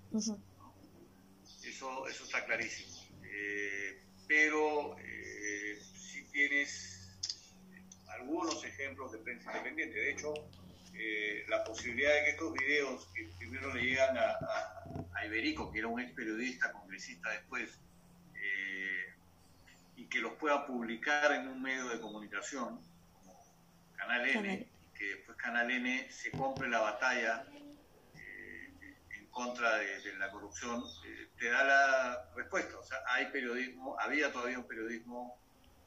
Eso, 1.64 2.08
eso 2.08 2.24
está 2.24 2.46
clarísimo. 2.46 3.04
Eh, 3.24 4.02
pero 4.28 4.98
eh, 5.00 5.78
si 5.94 6.24
tienes 6.32 7.18
algunos 8.08 8.64
ejemplos 8.64 9.12
de 9.12 9.18
prensa 9.20 9.52
independiente, 9.52 10.00
de 10.00 10.12
hecho, 10.12 10.34
eh, 10.94 11.44
la 11.50 11.64
posibilidad 11.66 12.14
de 12.14 12.24
que 12.24 12.30
estos 12.32 12.54
videos 12.54 13.08
que 13.14 13.30
primero 13.38 13.74
le 13.74 13.82
llegan 13.82 14.18
a, 14.18 14.38
a, 15.14 15.26
Iberico, 15.26 15.72
que 15.72 15.80
era 15.80 15.88
un 15.88 16.00
ex 16.00 16.14
periodista, 16.14 16.72
congresista 16.72 17.30
después, 17.32 17.70
y 19.98 20.06
que 20.06 20.20
los 20.20 20.34
pueda 20.34 20.66
publicar 20.68 21.32
en 21.34 21.48
un 21.48 21.62
medio 21.62 21.90
de 21.90 22.00
comunicación, 22.00 22.80
como 23.12 23.44
Canal 23.98 24.30
N, 24.30 24.68
que 24.96 25.06
después 25.06 25.38
Canal 25.38 25.72
N 25.72 26.10
se 26.12 26.30
compre 26.32 26.70
la 26.70 26.80
batalla 26.80 27.48
contra 29.38 29.78
de, 29.78 30.16
la 30.18 30.32
corrupción, 30.32 30.84
eh, 31.06 31.28
te 31.38 31.48
da 31.48 31.64
la 31.64 32.30
respuesta. 32.36 32.76
O 32.80 32.84
sea, 32.84 32.98
hay 33.06 33.28
periodismo, 33.28 33.96
había 34.00 34.32
todavía 34.32 34.58
un 34.58 34.68
periodismo 34.68 35.38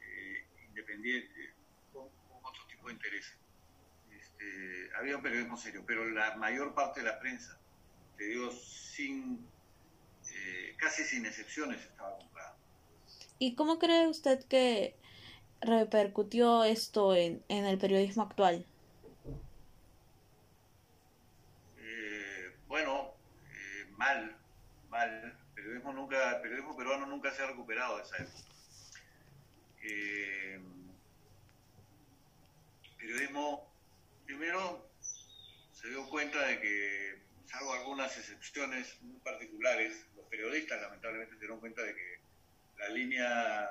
eh, 0.00 0.46
independiente 0.68 1.52
con, 1.92 2.06
otro 2.44 2.62
tipo 2.68 2.86
de 2.86 2.92
intereses. 2.94 3.36
Este, 4.16 4.90
había 4.96 5.16
un 5.16 5.22
periodismo 5.22 5.56
serio, 5.56 5.82
pero 5.84 6.08
la 6.10 6.36
mayor 6.36 6.74
parte 6.74 7.00
de 7.00 7.06
la 7.06 7.18
prensa, 7.18 7.58
te 8.16 8.22
digo, 8.22 8.52
sin, 8.52 9.44
eh, 10.32 10.76
casi 10.78 11.02
sin 11.02 11.26
excepciones, 11.26 11.82
estaba 11.82 12.18
comprada. 12.18 12.56
¿Y 13.40 13.56
cómo 13.56 13.80
cree 13.80 14.06
usted 14.06 14.44
que 14.44 14.94
repercutió 15.60 16.62
esto 16.62 17.16
en, 17.16 17.42
en 17.48 17.64
el 17.66 17.78
periodismo 17.78 18.22
actual? 18.22 18.64
bueno, 22.68 23.10
mal, 24.00 24.34
mal. 24.88 25.10
El 25.24 25.54
periodismo, 25.54 25.92
nunca, 25.92 26.36
el 26.36 26.40
periodismo 26.40 26.74
peruano 26.74 27.06
nunca 27.06 27.30
se 27.32 27.42
ha 27.42 27.48
recuperado 27.48 27.98
de 27.98 28.02
esa 28.02 28.16
época. 28.16 28.48
Eh, 29.82 30.60
periodismo, 32.98 33.70
primero, 34.24 34.88
se 35.72 35.88
dio 35.88 36.08
cuenta 36.08 36.46
de 36.46 36.60
que, 36.60 37.18
salvo 37.44 37.74
algunas 37.74 38.16
excepciones 38.16 38.96
muy 39.02 39.20
particulares, 39.20 40.06
los 40.16 40.24
periodistas 40.26 40.80
lamentablemente 40.80 41.34
se 41.34 41.40
dieron 41.40 41.60
cuenta 41.60 41.82
de 41.82 41.94
que 41.94 42.20
la 42.78 42.88
línea 42.88 43.68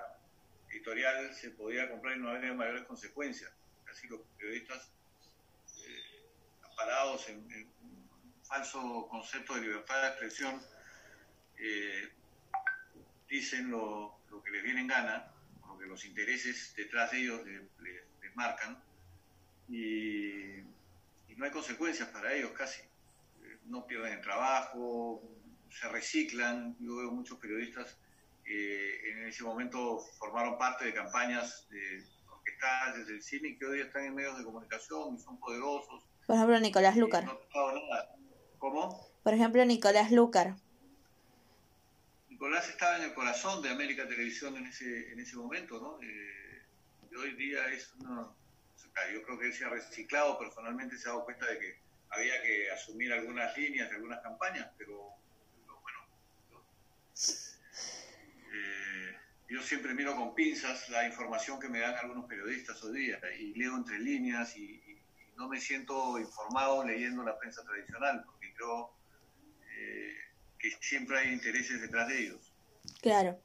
editorial 0.70 1.34
se 1.34 1.50
podía 1.50 1.90
comprar 1.90 2.18
y 2.18 2.20
no 2.20 2.30
había 2.30 2.54
mayores 2.54 2.84
consecuencias. 2.84 3.52
Así 3.92 4.08
los 4.08 4.22
periodistas 4.38 4.92
eh, 5.88 6.22
parados 6.76 7.28
en, 7.30 7.52
en 7.52 7.79
falso 8.50 9.08
concepto 9.10 9.54
de 9.54 9.62
libertad 9.62 10.02
de 10.02 10.08
expresión, 10.08 10.62
eh, 11.60 12.10
dicen 13.30 13.70
lo, 13.70 14.20
que 14.44 14.52
les 14.52 14.64
viene 14.64 14.82
en 14.82 14.88
gana, 14.88 15.32
lo 15.68 15.78
que 15.78 15.86
los 15.86 16.04
intereses 16.04 16.74
detrás 16.76 17.12
de 17.12 17.20
ellos 17.20 17.42
les, 17.46 18.36
marcan, 18.36 18.82
y, 19.68 20.64
no 21.36 21.46
hay 21.46 21.52
consecuencias 21.52 22.10
para 22.10 22.34
ellos 22.34 22.52
casi. 22.52 22.82
Eh, 22.82 23.60
no 23.66 23.88
pierden 23.88 24.14
el 24.14 24.22
trabajo, 24.22 25.22
se 25.70 25.88
reciclan. 25.88 26.76
Yo 26.82 26.98
veo 26.98 27.12
muchos 27.12 27.38
periodistas 27.38 27.98
que 28.44 29.12
en 29.12 29.28
ese 29.28 29.44
momento 29.44 30.00
formaron 30.18 30.58
parte 30.58 30.84
de 30.86 30.94
campañas 30.94 31.66
de 31.70 32.04
orquestales 32.30 33.00
desde 33.00 33.14
el 33.14 33.22
cine 33.22 33.58
que 33.58 33.66
hoy 33.66 33.80
están 33.80 34.04
en 34.04 34.16
medios 34.16 34.38
de 34.38 34.44
comunicación 34.44 35.16
y 35.16 35.20
son 35.20 35.40
poderosos. 35.40 36.04
Por 36.28 36.36
ejemplo, 36.36 36.60
Nicolás 36.60 36.98
Lucar. 36.98 37.26
¿Cómo? 38.60 39.10
Por 39.24 39.34
ejemplo, 39.34 39.64
Nicolás 39.66 40.12
Lucar. 40.12 40.56
Nicolás 42.30 42.70
estaba 42.70 42.98
en 42.98 43.04
el 43.04 43.14
corazón 43.14 43.62
de 43.62 43.70
América 43.70 44.08
Televisión 44.08 44.56
en 44.58 44.68
ese, 44.68 45.12
en 45.12 45.20
ese 45.20 45.36
momento, 45.38 45.80
¿no? 45.80 46.00
Eh, 46.02 46.62
hoy 47.18 47.36
día 47.36 47.68
es 47.70 47.94
una... 48.00 48.28
Yo 49.14 49.24
creo 49.24 49.40
que 49.40 49.46
él 49.48 49.54
se 49.54 49.64
ha 49.64 49.70
reciclado, 49.70 50.38
personalmente 50.38 50.98
se 50.98 51.08
ha 51.08 51.14
dado 51.14 51.24
cuenta 51.24 51.46
de 51.46 51.58
que 51.58 51.80
había 52.10 52.42
que 52.42 52.70
asumir 52.72 53.14
algunas 53.14 53.58
líneas 53.58 53.92
algunas 53.92 54.20
campañas, 54.22 54.68
pero, 54.78 55.16
bueno, 55.68 56.00
eh, 58.52 59.18
yo 59.48 59.62
siempre 59.62 59.94
miro 59.94 60.16
con 60.16 60.36
pinzas 60.36 60.90
la 60.90 61.08
información 61.08 61.60
que 61.60 61.70
me 61.70 61.80
dan 61.80 61.96
algunos 61.96 62.26
periodistas 62.26 62.84
hoy 62.84 63.00
día 63.00 63.20
y 63.40 63.54
leo 63.54 63.76
entre 63.78 64.00
líneas 64.00 64.58
y, 64.58 64.82
no 65.38 65.48
me 65.48 65.62
siento 65.62 66.20
informado 66.20 66.86
leyendo 66.86 67.24
la 67.24 67.40
prensa 67.40 67.64
tradicional, 67.64 68.26
porque 68.26 68.39
creo 68.60 68.94
eh, 69.78 70.16
que 70.58 70.72
siempre 70.82 71.20
hay 71.20 71.34
intereses 71.34 71.82
detrás 71.82 72.08
de 72.08 72.20
ellos. 72.20 72.54
Claro. 73.02 73.40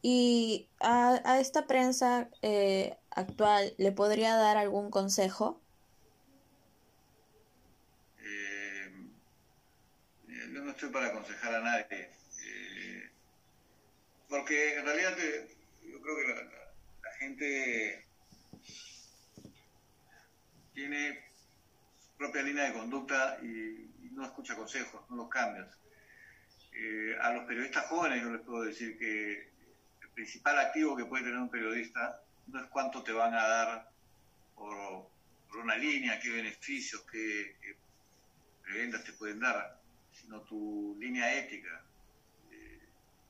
¿Y 0.00 0.68
a, 0.80 1.38
esta 1.40 1.66
prensa 1.66 2.30
eh, 2.42 2.96
actual 3.10 3.74
le 3.78 3.92
podría 3.92 4.36
dar 4.36 4.56
algún 4.56 4.90
consejo? 4.90 5.60
Eh, 8.20 8.92
yo 10.28 10.62
no 10.62 10.70
estoy 10.70 10.90
para 10.90 11.08
aconsejar 11.08 11.54
a 11.54 11.60
nadie, 11.60 12.10
porque 14.28 14.78
en 14.78 14.84
realidad 14.84 15.16
yo 15.82 16.00
creo 16.00 16.16
que 16.16 16.48
la 17.02 17.12
gente 17.18 18.04
tiene 20.74 21.27
propia 22.28 22.42
línea 22.42 22.64
de 22.64 22.74
conducta 22.74 23.38
y, 23.42 23.88
no 24.12 24.24
escucha 24.24 24.56
consejos, 24.56 25.08
no 25.08 25.16
los 25.16 25.28
cambias. 25.28 25.78
Eh, 26.72 27.16
a 27.20 27.32
los 27.32 27.44
periodistas 27.44 27.86
jóvenes 27.86 28.20
yo 28.20 28.30
les 28.30 28.42
puedo 28.42 28.64
decir 28.64 28.98
que 28.98 29.52
el 30.02 30.08
principal 30.12 30.58
activo 30.58 30.96
que 30.96 31.04
puede 31.04 31.24
tener 31.24 31.38
un 31.38 31.48
periodista 31.48 32.20
no 32.48 32.60
es 32.60 32.66
cuánto 32.66 33.02
te 33.04 33.12
van 33.12 33.32
a 33.32 33.46
dar 33.46 33.90
por, 34.56 35.08
una 35.60 35.76
línea, 35.76 36.20
qué 36.20 36.30
beneficios, 36.30 37.02
qué, 37.10 37.56
prebendas 38.62 39.04
te 39.04 39.12
pueden 39.12 39.40
dar, 39.40 39.80
sino 40.12 40.42
tu 40.42 40.96
línea 40.98 41.32
ética. 41.34 41.82
Eh, 42.52 42.80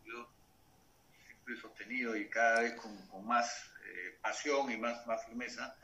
yo 0.07 0.28
siempre 1.26 1.55
he 1.55 1.61
sostenido 1.61 2.17
y 2.17 2.28
cada 2.28 2.62
vez 2.62 2.75
con, 2.75 3.26
más 3.26 3.71
eh, 3.85 4.19
pasión 4.21 4.73
y 4.73 4.76
más 4.76 5.05
firmeza 5.26 5.76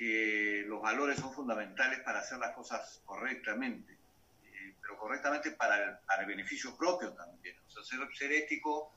que 0.00 0.64
los 0.66 0.80
valores 0.80 1.20
son 1.20 1.30
fundamentales 1.30 2.00
para 2.00 2.20
hacer 2.20 2.38
las 2.38 2.54
cosas 2.54 3.02
correctamente, 3.04 3.92
eh, 3.92 4.74
pero 4.80 4.96
correctamente 4.96 5.50
para 5.50 6.00
el, 6.20 6.26
beneficio 6.26 6.74
propio 6.74 7.12
también. 7.12 7.54
O 7.66 7.70
sea, 7.70 7.84
ser, 8.14 8.32
ético 8.32 8.94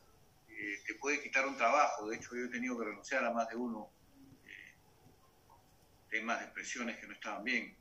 eh, 0.48 0.82
te 0.88 0.94
puede 0.94 1.22
quitar 1.22 1.46
un 1.46 1.58
trabajo. 1.58 2.08
De 2.08 2.16
hecho, 2.16 2.38
yo 2.38 2.46
he 2.46 2.48
tenido 2.48 2.80
que 2.80 2.86
renunciar 2.86 3.26
a 3.26 3.34
más 3.34 3.50
de 3.50 3.58
uno 3.58 3.90
eh, 4.48 4.76
temas 6.10 6.40
de 6.40 6.46
expresiones 6.46 6.98
que 6.98 7.08
no 7.08 7.14
estaban 7.16 7.44
bien. 7.44 7.76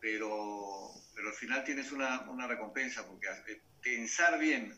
pero, 0.00 0.90
pero 1.14 1.28
al 1.28 1.34
final 1.34 1.62
tienes 1.62 1.92
una, 1.92 2.22
una 2.22 2.48
recompensa, 2.48 3.06
porque 3.06 3.28
pensar 3.80 4.36
bien 4.36 4.76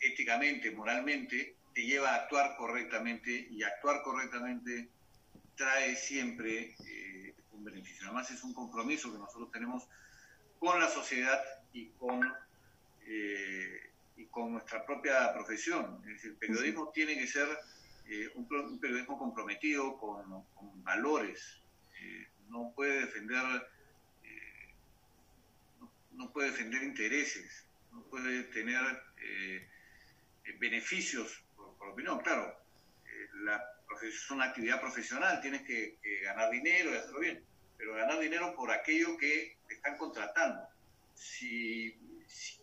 éticamente, 0.00 0.72
moralmente, 0.72 1.54
te 1.72 1.82
lleva 1.82 2.10
a 2.10 2.22
actuar 2.22 2.56
correctamente 2.56 3.30
y 3.30 3.62
actuar 3.62 4.02
correctamente 4.02 4.90
trae 5.62 5.94
siempre 5.94 6.74
eh, 6.88 7.34
un 7.52 7.62
beneficio. 7.62 8.06
Además 8.06 8.28
es 8.32 8.42
un 8.42 8.52
compromiso 8.52 9.12
que 9.12 9.18
nosotros 9.18 9.52
tenemos 9.52 9.88
con 10.58 10.80
la 10.80 10.88
sociedad 10.88 11.40
y 11.72 11.86
con, 11.90 12.20
eh, 13.06 13.90
y 14.16 14.26
con 14.26 14.52
nuestra 14.52 14.84
propia 14.84 15.32
profesión. 15.32 16.02
Es 16.04 16.14
decir, 16.14 16.30
el 16.32 16.36
periodismo 16.36 16.90
tiene 16.90 17.16
que 17.16 17.28
ser 17.28 17.46
eh, 18.08 18.28
un, 18.34 18.80
periodismo 18.80 19.16
comprometido 19.16 19.96
con, 19.98 20.44
valores. 20.82 21.60
no 22.48 22.72
puede 22.74 23.06
defender 23.06 23.44
no, 26.10 26.30
puede 26.32 26.50
defender 26.50 26.82
intereses, 26.82 27.66
no 27.92 28.02
puede 28.10 28.42
tener 28.44 28.82
beneficios 30.58 31.44
por, 31.56 31.76
por 31.78 31.88
opinión. 31.90 32.18
Claro, 32.20 32.61
es 34.02 34.30
una 34.30 34.46
actividad 34.46 34.80
profesional, 34.80 35.40
tienes 35.40 35.62
que, 35.62 35.98
ganar 36.22 36.50
dinero 36.50 36.92
y 36.92 36.96
hacerlo 36.96 37.20
bien, 37.20 37.44
pero 37.76 37.94
ganar 37.94 38.18
dinero 38.18 38.54
por 38.54 38.70
aquello 38.70 39.16
que 39.16 39.56
te 39.68 39.74
están 39.74 39.96
contratando. 39.96 40.66
Si, 41.14 41.96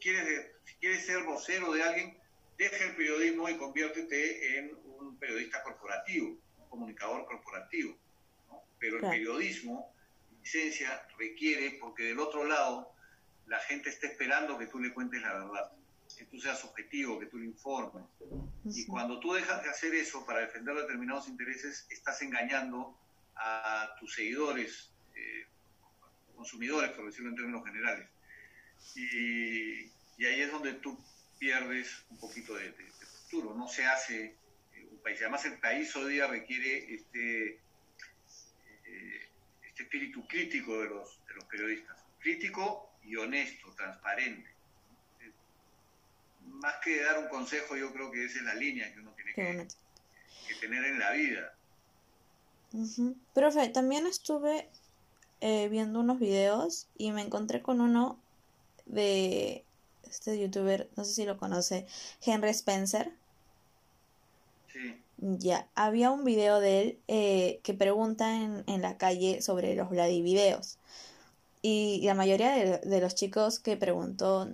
quieres, 0.01 0.51
si 0.65 0.75
quieres 0.75 1.05
ser 1.05 1.23
vocero 1.23 1.71
de 1.73 1.83
alguien, 1.83 2.17
deja 2.57 2.85
el 2.85 2.95
periodismo 2.95 3.49
y 3.49 3.57
conviértete 3.57 4.57
en 4.57 4.75
un 4.99 5.17
periodista 5.17 5.63
corporativo, 5.63 6.37
un 6.57 6.69
comunicador 6.69 7.25
corporativo. 7.25 7.97
Pero 8.79 8.97
el 8.97 9.09
periodismo, 9.09 9.93
licencia, 10.41 11.05
requiere, 11.17 11.77
porque 11.79 12.03
del 12.03 12.19
otro 12.19 12.45
lado 12.45 12.93
la 13.47 13.59
gente 13.59 13.89
está 13.89 14.07
esperando 14.07 14.57
que 14.57 14.67
tú 14.67 14.79
le 14.79 14.93
cuentes 14.93 15.21
la 15.21 15.33
verdad 15.33 15.71
que 16.19 16.25
tú 16.25 16.37
seas 16.37 16.61
objetivo, 16.65 17.17
que 17.17 17.27
tú 17.27 17.37
le 17.37 17.45
informes. 17.45 18.03
Y 18.65 18.85
cuando 18.85 19.21
tú 19.21 19.33
dejas 19.33 19.63
de 19.63 19.69
hacer 19.69 19.95
eso 19.95 20.25
para 20.25 20.41
defender 20.41 20.75
determinados 20.75 21.29
intereses, 21.29 21.87
estás 21.89 22.21
engañando 22.21 22.93
a 23.37 23.95
tus 23.97 24.15
seguidores, 24.15 24.91
eh, 25.15 25.45
consumidores, 26.35 26.91
por 26.91 27.05
decirlo 27.05 27.29
en 27.29 27.37
términos 27.37 27.63
generales. 27.65 28.09
Y, 28.95 30.25
ahí 30.25 30.41
es 30.41 30.51
donde 30.51 30.73
tú 30.73 31.01
pierdes 31.39 32.03
un 32.09 32.17
poquito 32.17 32.53
de, 32.55 32.73
futuro. 33.23 33.55
No 33.55 33.69
se 33.69 33.85
hace 33.85 34.35
eh, 34.73 34.87
un 34.91 35.01
país. 35.01 35.21
Además, 35.21 35.45
el 35.45 35.57
país 35.57 35.95
hoy 35.95 36.11
día 36.11 36.27
requiere 36.27 36.95
este, 36.95 37.61
eh, 38.85 39.29
este 39.65 39.83
espíritu 39.83 40.27
crítico 40.27 40.81
de 40.81 40.89
los, 40.89 41.25
de 41.29 41.35
los 41.35 41.45
periodistas. 41.45 41.97
Crítico 42.19 42.91
y 43.05 43.15
honesto, 43.15 43.71
transparente. 43.75 44.58
Más 46.59 46.75
que 46.83 47.01
dar 47.01 47.19
un 47.19 47.29
consejo, 47.29 47.75
yo 47.75 47.91
creo 47.93 48.11
que 48.11 48.25
esa 48.25 48.39
es 48.39 48.43
la 48.43 48.55
línea 48.55 48.93
que 48.93 48.99
uno 48.99 49.11
tiene 49.15 49.33
que, 49.33 49.67
que 50.47 50.55
tener 50.55 50.85
en 50.85 50.99
la 50.99 51.11
vida. 51.11 51.53
Profe, 53.33 53.69
también 53.69 54.05
estuve 54.05 54.69
eh, 55.41 55.69
viendo 55.69 55.99
unos 55.99 56.19
videos 56.19 56.87
y 56.97 57.11
me 57.11 57.21
encontré 57.21 57.61
con 57.61 57.81
uno 57.81 58.19
de 58.85 59.63
este 60.03 60.39
youtuber, 60.39 60.89
no 60.95 61.05
sé 61.05 61.13
si 61.13 61.25
lo 61.25 61.37
conoce, 61.37 61.87
Henry 62.21 62.49
Spencer. 62.49 63.11
Sí. 64.71 65.01
Ya, 65.17 65.67
había 65.75 66.11
un 66.11 66.23
video 66.23 66.59
de 66.59 66.81
él 66.81 66.99
eh, 67.07 67.59
que 67.63 67.73
pregunta 67.73 68.35
en, 68.35 68.63
en, 68.67 68.81
la 68.81 68.97
calle 68.97 69.41
sobre 69.41 69.75
los 69.75 69.89
Vladivideos. 69.89 70.77
Y, 71.61 72.01
la 72.03 72.13
mayoría 72.13 72.79
de, 72.79 73.01
los 73.01 73.15
chicos 73.15 73.59
que 73.59 73.75
preguntó 73.75 74.49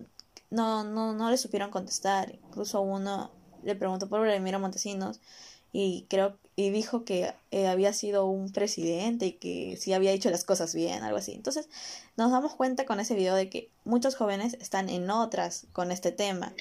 no, 0.56 0.84
no, 0.84 1.14
no 1.14 1.30
le 1.30 1.38
supieron 1.38 1.70
contestar. 1.70 2.38
Incluso 2.48 2.82
uno 2.82 3.32
le 3.64 3.76
preguntó 3.76 4.08
por 4.08 4.22
Vladimiro 4.22 4.60
Montesinos 4.60 5.20
y 5.72 6.06
creo 6.10 6.38
y 6.56 6.70
dijo 6.70 7.04
que 7.04 7.34
eh, 7.52 7.68
había 7.68 7.92
sido 7.92 8.26
un 8.28 8.52
presidente 8.54 9.26
y 9.26 9.32
que 9.34 9.76
sí 9.78 9.92
había 9.92 10.12
hecho 10.12 10.30
las 10.30 10.46
cosas 10.46 10.74
bien, 10.74 11.04
algo 11.04 11.18
así. 11.18 11.34
Entonces 11.34 11.68
nos 12.16 12.32
damos 12.32 12.56
cuenta 12.56 12.86
con 12.86 13.02
ese 13.02 13.14
video 13.14 13.36
de 13.36 13.50
que 13.50 13.70
muchos 13.84 14.16
jóvenes 14.16 14.56
están 14.62 14.88
en 14.88 15.10
otras 15.10 15.68
con 15.74 15.92
este 15.92 16.14
tema. 16.14 16.54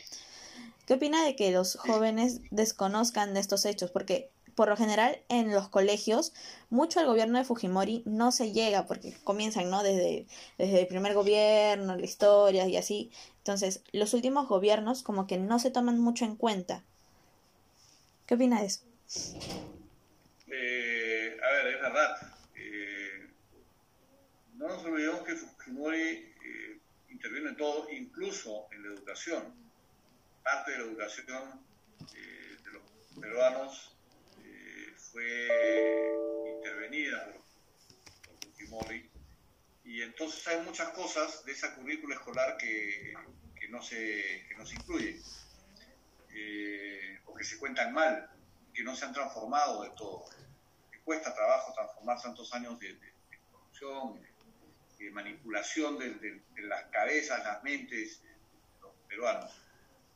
¿Qué 0.86 0.94
opina 0.94 1.24
de 1.24 1.36
que 1.36 1.52
los 1.52 1.76
jóvenes 1.76 2.40
desconozcan 2.50 3.34
de 3.34 3.40
estos 3.40 3.64
hechos? 3.64 3.92
Porque 3.92 4.30
por 4.54 4.68
lo 4.68 4.76
general 4.76 5.23
en 5.28 5.52
los 5.52 5.68
colegios 5.68 6.32
mucho 6.70 7.00
al 7.00 7.06
gobierno 7.06 7.38
de 7.38 7.44
Fujimori 7.44 8.02
no 8.06 8.32
se 8.32 8.52
llega 8.52 8.87
porque 8.87 9.14
comienzan, 9.25 9.70
¿no? 9.70 9.82
Desde, 9.82 10.26
desde 10.58 10.80
el 10.80 10.87
primer 10.87 11.14
gobierno, 11.14 11.96
la 11.96 12.04
historia 12.04 12.66
y 12.66 12.76
así. 12.76 13.11
Entonces 13.38 13.82
los 13.92 14.14
últimos 14.14 14.49
gobiernos 14.49 15.02
como 15.02 15.26
que 15.26 15.38
no 15.38 15.58
se 15.58 15.70
toman 15.70 15.99
mucho 15.99 16.25
en 16.25 16.37
cuenta. 16.37 16.84
¿Qué 18.26 18.34
opina 18.34 18.61
de 18.61 18.66
eso? 18.66 18.80
Eh, 20.49 21.37
a 21.42 21.52
ver, 21.52 21.75
es 21.75 21.80
verdad. 21.80 22.16
Eh, 22.56 23.30
no 24.54 24.68
nos 24.68 24.84
olvidemos 24.84 25.23
que 25.23 25.34
Fujimori 25.34 26.00
eh, 26.00 26.80
interviene 27.11 27.50
en 27.50 27.56
todo, 27.56 27.90
incluso 27.90 28.66
en 28.73 28.82
la 28.82 28.94
educación. 28.94 29.42
Parte 30.42 30.73
de 30.73 30.78
la 30.78 30.84
educación 30.84 31.61
de 32.12 32.73
los 32.73 32.82
peruanos 33.20 33.93
fue 35.14 35.49
intervenida 36.56 37.33
por 38.25 38.50
Fujimori. 38.50 39.09
Y 39.85 40.02
entonces 40.02 40.47
hay 40.49 40.61
muchas 40.62 40.88
cosas 40.90 41.44
de 41.44 41.52
esa 41.52 41.75
currícula 41.76 42.16
escolar 42.16 42.56
que, 42.56 43.14
que 43.59 43.68
no, 43.68 43.80
se, 43.80 44.44
que 44.49 44.56
no 44.56 44.66
se 44.66 44.75
incluyen 44.75 45.23
o 47.26 47.35
que 47.35 47.44
se 47.44 47.59
cuentan 47.59 47.94
mal 47.94 48.28
que 48.75 48.83
no 48.83 48.97
se 48.97 49.04
han 49.04 49.12
transformado 49.12 49.85
de 49.85 49.90
todo. 49.90 50.25
Cuesta 51.04 51.33
trabajo 51.33 51.73
transformar 51.75 52.21
tantos 52.21 52.52
años 52.54 52.78
de, 52.80 52.99
corrupción, 53.52 54.21
de, 54.99 55.11
manipulación 55.12 55.97
de, 55.97 56.42
las 56.56 56.87
cabezas, 56.87 57.44
las 57.44 57.62
mentes 57.62 58.21
de 58.23 58.28
los 58.80 58.92
peruanos. 59.06 59.53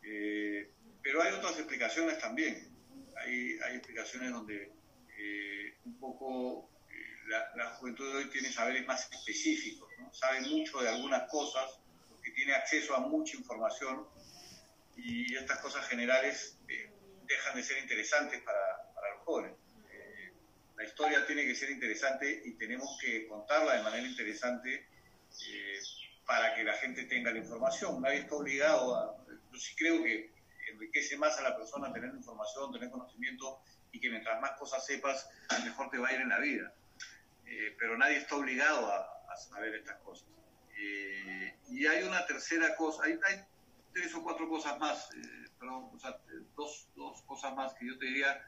Eh, 0.02 0.70
pero 1.02 1.22
hay 1.22 1.32
otras 1.34 1.56
explicaciones 1.58 2.18
también. 2.18 2.68
Hay, 3.18 3.58
hay 3.64 3.76
explicaciones 3.76 4.32
donde 4.32 4.72
eh, 5.28 5.78
un 5.84 5.98
poco 5.98 6.70
eh, 6.90 7.28
la, 7.56 7.70
juventud 7.70 8.10
de 8.12 8.18
hoy 8.18 8.30
tiene 8.30 8.50
saberes 8.50 8.86
más 8.86 9.10
específicos, 9.12 9.90
sabe 10.12 10.40
mucho 10.42 10.80
de 10.80 10.88
algunas 10.88 11.30
cosas, 11.30 11.78
porque 12.08 12.30
tiene 12.30 12.54
acceso 12.54 12.94
a 12.94 13.00
mucha 13.00 13.36
información 13.36 14.06
y 14.96 15.34
estas 15.34 15.60
cosas 15.60 15.86
generales 15.86 16.58
dejan 17.28 17.56
de 17.56 17.62
ser 17.62 17.78
interesantes 17.78 18.42
para, 18.42 18.92
para 18.94 19.14
los 19.14 19.24
jóvenes. 19.24 19.56
Eh, 19.92 20.32
la 20.76 20.84
historia 20.84 21.26
tiene 21.26 21.44
que 21.44 21.54
ser 21.54 21.70
interesante 21.70 22.42
y 22.44 22.52
tenemos 22.54 22.98
que 23.00 23.28
contarla 23.28 23.76
de 23.76 23.82
manera 23.82 24.06
interesante 24.06 24.74
eh, 24.74 25.78
para 26.26 26.54
que 26.54 26.64
la 26.64 26.72
gente 26.74 27.04
tenga 27.04 27.30
la 27.30 27.38
información. 27.38 28.00
Nadie 28.00 28.20
está 28.20 28.34
obligado 28.34 28.96
a... 28.96 29.24
Yo 29.52 29.58
sí 29.58 29.74
creo 29.76 30.02
que 30.02 30.32
enriquece 30.72 31.16
más 31.16 31.38
a 31.38 31.42
la 31.42 31.56
persona 31.56 31.92
tener 31.92 32.14
información, 32.14 32.72
tener 32.72 32.90
conocimiento 32.90 33.60
y 33.92 34.00
que 34.00 34.10
mientras 34.10 34.40
más 34.40 34.52
cosas 34.52 34.84
sepas, 34.84 35.28
mejor 35.64 35.90
te 35.90 35.98
va 35.98 36.08
a 36.08 36.12
ir 36.12 36.20
en 36.20 36.28
la 36.28 36.38
vida. 36.38 36.72
Eh, 37.46 37.74
pero 37.78 37.96
nadie 37.96 38.18
está 38.18 38.36
obligado 38.36 38.92
a, 38.92 39.32
a 39.32 39.36
saber 39.36 39.74
estas 39.74 39.96
cosas. 39.98 40.28
y 41.68 41.86
hay 41.86 42.02
una 42.04 42.24
tercera 42.26 42.76
cosa, 42.76 43.04
hay, 43.04 43.18
tres 43.92 44.14
o 44.14 44.22
cuatro 44.22 44.48
cosas 44.48 44.78
más 44.78 45.10
perdón, 45.58 45.90
o 45.94 45.98
sea, 45.98 46.16
dos, 46.56 46.88
dos, 46.94 47.22
cosas 47.22 47.54
más 47.54 47.74
que 47.74 47.86
yo 47.86 47.98
te 47.98 48.06
diría. 48.06 48.42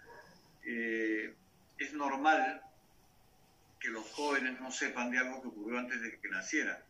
Eh, 0.64 1.35
es 1.79 1.92
normal 1.92 2.62
que 3.79 3.88
los 3.88 4.11
jóvenes 4.12 4.61
no 4.61 4.70
sepan 4.70 5.11
de 5.11 5.18
algo 5.18 5.40
que 5.42 5.48
ocurrió 5.48 5.79
antes 5.79 6.00
de 6.00 6.18
que 6.18 6.29
naciera. 6.29 6.83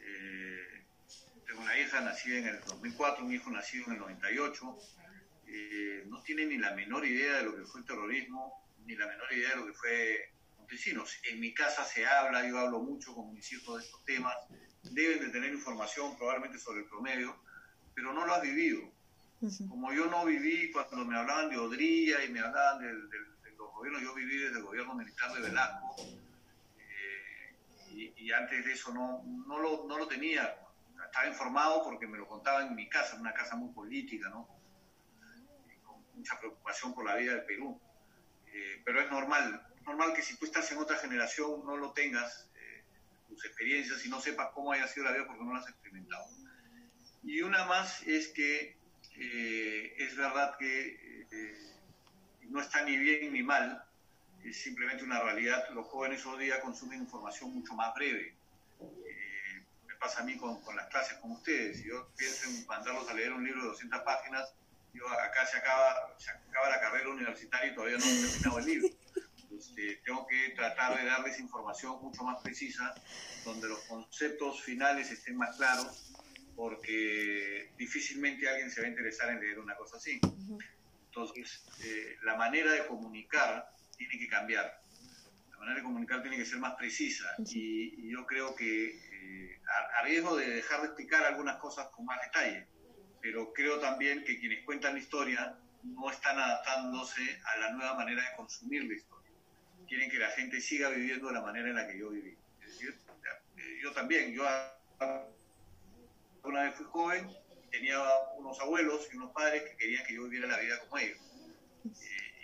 Eh, 0.00 0.84
tengo 1.46 1.60
una 1.60 1.78
hija 1.78 2.00
nacida 2.00 2.38
en 2.38 2.48
el 2.48 2.60
2004, 2.60 3.24
un 3.24 3.32
hijo 3.32 3.50
nacido 3.50 3.86
en 3.86 3.92
el 3.92 3.98
98. 3.98 4.78
Eh, 5.50 6.04
no 6.08 6.22
tiene 6.22 6.44
ni 6.44 6.58
la 6.58 6.74
menor 6.74 7.06
idea 7.06 7.38
de 7.38 7.44
lo 7.44 7.56
que 7.56 7.64
fue 7.64 7.80
el 7.80 7.86
terrorismo, 7.86 8.68
ni 8.84 8.94
la 8.96 9.06
menor 9.06 9.32
idea 9.32 9.50
de 9.50 9.56
lo 9.56 9.66
que 9.66 9.72
fue 9.72 10.30
Montesinos. 10.58 11.18
En 11.30 11.40
mi 11.40 11.54
casa 11.54 11.84
se 11.84 12.06
habla, 12.06 12.46
yo 12.46 12.58
hablo 12.58 12.80
mucho 12.80 13.14
con 13.14 13.32
mis 13.32 13.50
hijos 13.52 13.78
de 13.78 13.84
estos 13.86 14.04
temas. 14.04 14.34
Deben 14.82 15.20
de 15.20 15.30
tener 15.30 15.52
información 15.52 16.16
probablemente 16.18 16.58
sobre 16.58 16.80
el 16.80 16.86
promedio, 16.86 17.34
pero 17.94 18.12
no 18.12 18.26
lo 18.26 18.34
has 18.34 18.42
vivido. 18.42 18.92
Como 19.68 19.92
yo 19.92 20.06
no 20.06 20.24
viví 20.26 20.70
cuando 20.72 21.04
me 21.04 21.16
hablaban 21.16 21.48
de 21.48 21.56
Odría 21.56 22.24
y 22.24 22.28
me 22.28 22.40
hablaban 22.40 22.80
de, 22.80 22.92
los 23.56 23.72
gobiernos, 23.72 24.02
yo 24.02 24.14
viví 24.14 24.36
desde 24.36 24.58
el 24.58 24.64
gobierno 24.64 24.94
militar 24.94 25.32
de 25.32 25.40
Velasco 25.40 25.96
eh, 26.78 28.12
y, 28.16 28.32
antes 28.32 28.64
de 28.64 28.72
eso 28.72 28.92
no, 28.92 29.22
no, 29.46 29.58
lo, 29.58 29.86
no 29.86 29.96
lo 29.96 30.06
tenía. 30.08 30.56
Estaba 31.06 31.28
informado 31.28 31.84
porque 31.84 32.06
me 32.06 32.18
lo 32.18 32.26
contaban 32.26 32.68
en 32.68 32.74
mi 32.74 32.88
casa, 32.88 33.16
una 33.16 33.32
casa 33.32 33.56
muy 33.56 33.72
política, 33.72 34.28
¿no? 34.28 34.57
Mucha 36.18 36.38
preocupación 36.38 36.94
por 36.94 37.04
la 37.04 37.16
vida 37.16 37.32
del 37.32 37.44
Perú. 37.44 37.80
Eh, 38.52 38.82
pero 38.84 39.00
es 39.00 39.10
normal, 39.10 39.66
normal 39.84 40.12
que 40.14 40.22
si 40.22 40.36
tú 40.36 40.46
estás 40.46 40.70
en 40.72 40.78
otra 40.78 40.96
generación 40.96 41.64
no 41.64 41.76
lo 41.76 41.92
tengas, 41.92 42.50
eh, 42.56 42.82
tus 43.28 43.44
experiencias 43.44 44.04
y 44.04 44.08
no 44.08 44.20
sepas 44.20 44.48
cómo 44.52 44.72
haya 44.72 44.86
sido 44.88 45.06
la 45.06 45.12
vida 45.12 45.26
porque 45.26 45.44
no 45.44 45.52
lo 45.52 45.58
has 45.58 45.68
experimentado. 45.68 46.26
Y 47.22 47.42
una 47.42 47.64
más 47.66 48.02
es 48.06 48.28
que 48.28 48.76
eh, 49.16 49.94
es 49.98 50.16
verdad 50.16 50.56
que 50.58 51.26
no 52.48 52.60
está 52.60 52.82
ni 52.82 52.96
bien 52.96 53.32
ni 53.32 53.42
mal, 53.42 53.84
es 54.44 54.56
simplemente 54.56 55.04
una 55.04 55.20
realidad. 55.20 55.68
Los 55.70 55.86
jóvenes 55.86 56.24
hoy 56.26 56.44
día 56.44 56.60
consumen 56.60 57.00
información 57.00 57.52
mucho 57.54 57.74
más 57.74 57.94
breve. 57.94 58.34
Me 59.86 59.94
pasa 59.96 60.22
a 60.22 60.24
mí 60.24 60.36
con, 60.36 60.60
las 60.74 60.86
clases 60.86 61.18
con 61.18 61.32
ustedes. 61.32 61.82
Yo 61.84 62.08
pienso 62.16 62.48
en 62.48 62.66
mandarlos 62.66 63.08
a 63.08 63.14
leer 63.14 63.32
un 63.32 63.44
libro 63.44 63.62
de 63.62 63.68
200 63.68 64.00
páginas, 64.02 64.54
yo 64.92 65.08
acá 65.08 65.46
se 65.46 65.58
acaba, 65.58 66.14
se 66.18 66.30
acaba 66.30 66.70
la 66.70 66.80
carrera 66.80 67.10
universitaria 67.10 67.72
y 67.72 67.74
todavía 67.74 67.98
no 67.98 68.04
he 68.04 68.28
terminado 68.28 68.58
el 68.58 68.64
libro. 68.64 68.88
Este, 69.58 69.96
tengo 70.04 70.26
que 70.26 70.50
tratar 70.50 70.98
de 70.98 71.04
darles 71.04 71.40
información 71.40 72.00
mucho 72.02 72.22
más 72.22 72.40
precisa, 72.42 72.94
donde 73.44 73.68
los 73.68 73.80
conceptos 73.80 74.62
finales 74.62 75.10
estén 75.10 75.36
más 75.36 75.56
claros 75.56 76.12
porque 76.58 77.70
difícilmente 77.78 78.48
alguien 78.48 78.68
se 78.68 78.80
va 78.80 78.88
a 78.88 78.90
interesar 78.90 79.30
en 79.30 79.40
leer 79.40 79.60
una 79.60 79.76
cosa 79.76 79.96
así. 79.96 80.20
Entonces, 81.06 81.64
eh, 81.84 82.16
la 82.24 82.34
manera 82.34 82.72
de 82.72 82.84
comunicar 82.84 83.64
tiene 83.96 84.18
que 84.18 84.26
cambiar. 84.26 84.82
La 85.52 85.58
manera 85.58 85.76
de 85.76 85.84
comunicar 85.84 86.20
tiene 86.20 86.36
que 86.36 86.44
ser 86.44 86.58
más 86.58 86.74
precisa. 86.74 87.32
Y, 87.46 88.10
yo 88.10 88.26
creo 88.26 88.56
que, 88.56 88.88
eh, 88.88 89.60
a, 90.00 90.02
riesgo 90.02 90.36
de 90.36 90.48
dejar 90.48 90.80
de 90.80 90.86
explicar 90.88 91.22
algunas 91.22 91.58
cosas 91.58 91.90
con 91.90 92.04
más 92.04 92.20
detalle, 92.22 92.66
pero 93.20 93.52
creo 93.52 93.78
también 93.80 94.24
que 94.24 94.38
quienes 94.38 94.64
cuentan 94.64 94.94
la 94.94 95.00
historia 95.00 95.58
no 95.82 96.10
están 96.10 96.38
adaptándose 96.38 97.40
a 97.44 97.58
la 97.58 97.70
nueva 97.72 97.94
manera 97.94 98.22
de 98.22 98.36
consumir 98.36 98.84
la 98.84 98.94
historia. 98.94 99.30
Quieren 99.86 100.10
que 100.10 100.18
la 100.18 100.30
gente 100.30 100.60
siga 100.60 100.90
viviendo 100.90 101.28
de 101.28 101.34
la 101.34 101.42
manera 101.42 101.68
en 101.68 101.76
la 101.76 101.86
que 101.86 101.98
yo 101.98 102.10
viví. 102.10 102.36
Es 102.62 102.72
decir, 102.72 102.98
eh, 103.56 103.78
yo 103.82 103.92
también, 103.92 104.32
yo 104.32 104.44
una 106.44 106.62
vez 106.62 106.74
fui 106.74 106.86
joven, 106.86 107.30
tenía 107.70 108.00
unos 108.36 108.58
abuelos 108.60 109.08
y 109.12 109.16
unos 109.16 109.32
padres 109.32 109.62
que 109.62 109.76
querían 109.76 110.04
que 110.06 110.14
yo 110.14 110.24
viviera 110.24 110.46
la 110.46 110.58
vida 110.58 110.80
como 110.80 110.98
ellos. 110.98 111.18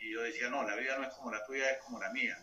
Y, 0.00 0.12
yo 0.12 0.22
decía, 0.22 0.48
no, 0.50 0.62
la 0.62 0.76
vida 0.76 0.96
no 0.98 1.04
es 1.04 1.14
como 1.14 1.32
la 1.32 1.44
tuya, 1.44 1.70
es 1.70 1.78
como 1.82 1.98
la 1.98 2.12
mía. 2.12 2.38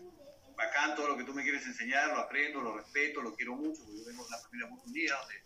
bacán 0.56 0.96
todo 0.96 1.10
lo 1.10 1.18
que 1.18 1.24
tú 1.24 1.34
me 1.34 1.44
quieres 1.44 1.66
enseñar, 1.66 2.10
lo 2.10 2.18
aprendo, 2.18 2.60
lo 2.60 2.76
respeto, 2.76 3.22
lo 3.22 3.36
quiero 3.36 3.56
mucho, 3.56 3.84
porque 3.84 4.00
yo 4.00 4.06
vengo 4.06 4.24
de 4.24 4.30
una 4.30 4.38
familia 4.40 4.68
muy 4.68 4.82
unida, 4.86 5.18
donde 5.20 5.42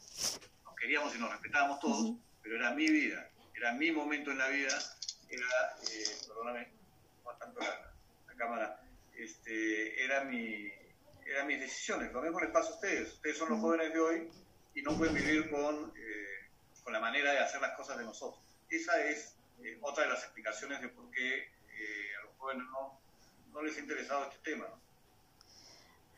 nos 0.63 0.75
queríamos 0.75 1.15
y 1.15 1.19
nos 1.19 1.31
respetábamos 1.31 1.79
todos, 1.79 2.15
pero 2.45 2.57
era 2.57 2.75
mi 2.75 2.87
vida, 2.87 3.27
era 3.55 3.73
mi 3.73 3.91
momento 3.91 4.29
en 4.29 4.37
la 4.37 4.49
vida, 4.49 4.77
era, 5.29 5.47
eh, 5.91 6.05
perdóname, 6.27 6.67
no 7.23 7.31
tanto 7.31 7.59
la, 7.59 7.91
la 8.27 8.35
cámara, 8.35 8.79
este, 9.15 10.03
era 10.03 10.23
mi, 10.25 10.71
eran 11.25 11.47
mis 11.47 11.59
decisiones. 11.59 12.13
Lo 12.13 12.21
mismo 12.21 12.39
les 12.39 12.51
pasa 12.51 12.69
a 12.69 12.75
ustedes. 12.75 13.13
Ustedes 13.13 13.37
son 13.37 13.49
los 13.49 13.59
jóvenes 13.59 13.91
de 13.91 13.99
hoy 13.99 14.29
y 14.75 14.81
no 14.83 14.95
pueden 14.95 15.15
vivir 15.15 15.49
con, 15.49 15.91
eh, 15.97 16.49
con 16.83 16.93
la 16.93 16.99
manera 16.99 17.31
de 17.31 17.39
hacer 17.39 17.61
las 17.61 17.75
cosas 17.75 17.97
de 17.97 18.03
nosotros. 18.03 18.43
Esa 18.69 19.03
es 19.05 19.35
eh, 19.63 19.79
otra 19.81 20.03
de 20.03 20.11
las 20.11 20.23
explicaciones 20.23 20.81
de 20.81 20.89
por 20.89 21.09
qué 21.09 21.39
eh, 21.39 22.15
a 22.19 22.25
los 22.25 22.35
jóvenes 22.37 22.65
no, 22.71 22.99
no 23.53 23.63
les 23.63 23.75
ha 23.75 23.79
interesado 23.79 24.29
este 24.29 24.51
tema. 24.51 24.67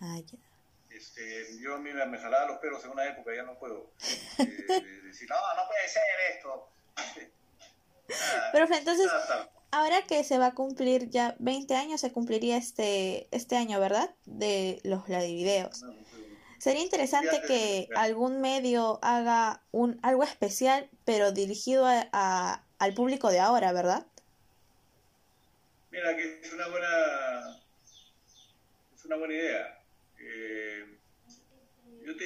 Ah, 0.01 0.19
ya. 0.19 0.46
Este, 0.89 1.59
yo 1.59 1.77
mira, 1.77 2.05
me 2.05 2.17
jalaba 2.17 2.47
los 2.47 2.59
pelos 2.59 2.83
en 2.83 2.91
una 2.91 3.05
época, 3.05 3.35
ya 3.35 3.43
no 3.43 3.57
puedo 3.59 3.91
decir, 4.37 5.29
no, 5.29 5.35
no 5.55 5.67
puede 5.67 5.87
ser 5.87 6.03
esto. 6.35 6.69
Pero 8.53 8.73
entonces, 8.73 9.11
ahora 9.71 10.01
que 10.03 10.23
se 10.23 10.37
va 10.37 10.47
a 10.47 10.53
cumplir 10.53 11.09
ya 11.09 11.35
20 11.39 11.75
años, 11.75 12.01
se 12.01 12.11
cumpliría 12.11 12.57
este, 12.57 13.27
este 13.31 13.57
año, 13.57 13.79
¿verdad? 13.79 14.15
De 14.25 14.79
los 14.83 15.05
videos. 15.07 15.83
Sería 16.57 16.81
interesante 16.81 17.41
que 17.45 17.87
algún 17.95 18.41
medio 18.41 18.99
haga 19.03 19.61
un 19.71 19.99
algo 20.01 20.23
especial, 20.23 20.89
pero 21.05 21.31
dirigido 21.31 21.85
a, 21.85 22.63
al 22.79 22.93
público 22.93 23.29
de 23.29 23.39
ahora, 23.39 23.71
¿verdad? 23.73 24.07
Mira, 25.91 26.15
que 26.15 26.41
es 26.41 26.53
una 26.53 26.67
buena, 26.67 27.61
es 28.95 29.05
una 29.05 29.15
buena 29.17 29.33
idea. 29.33 29.79
Eh, 30.19 30.97
yo 32.03 32.17
te 32.17 32.25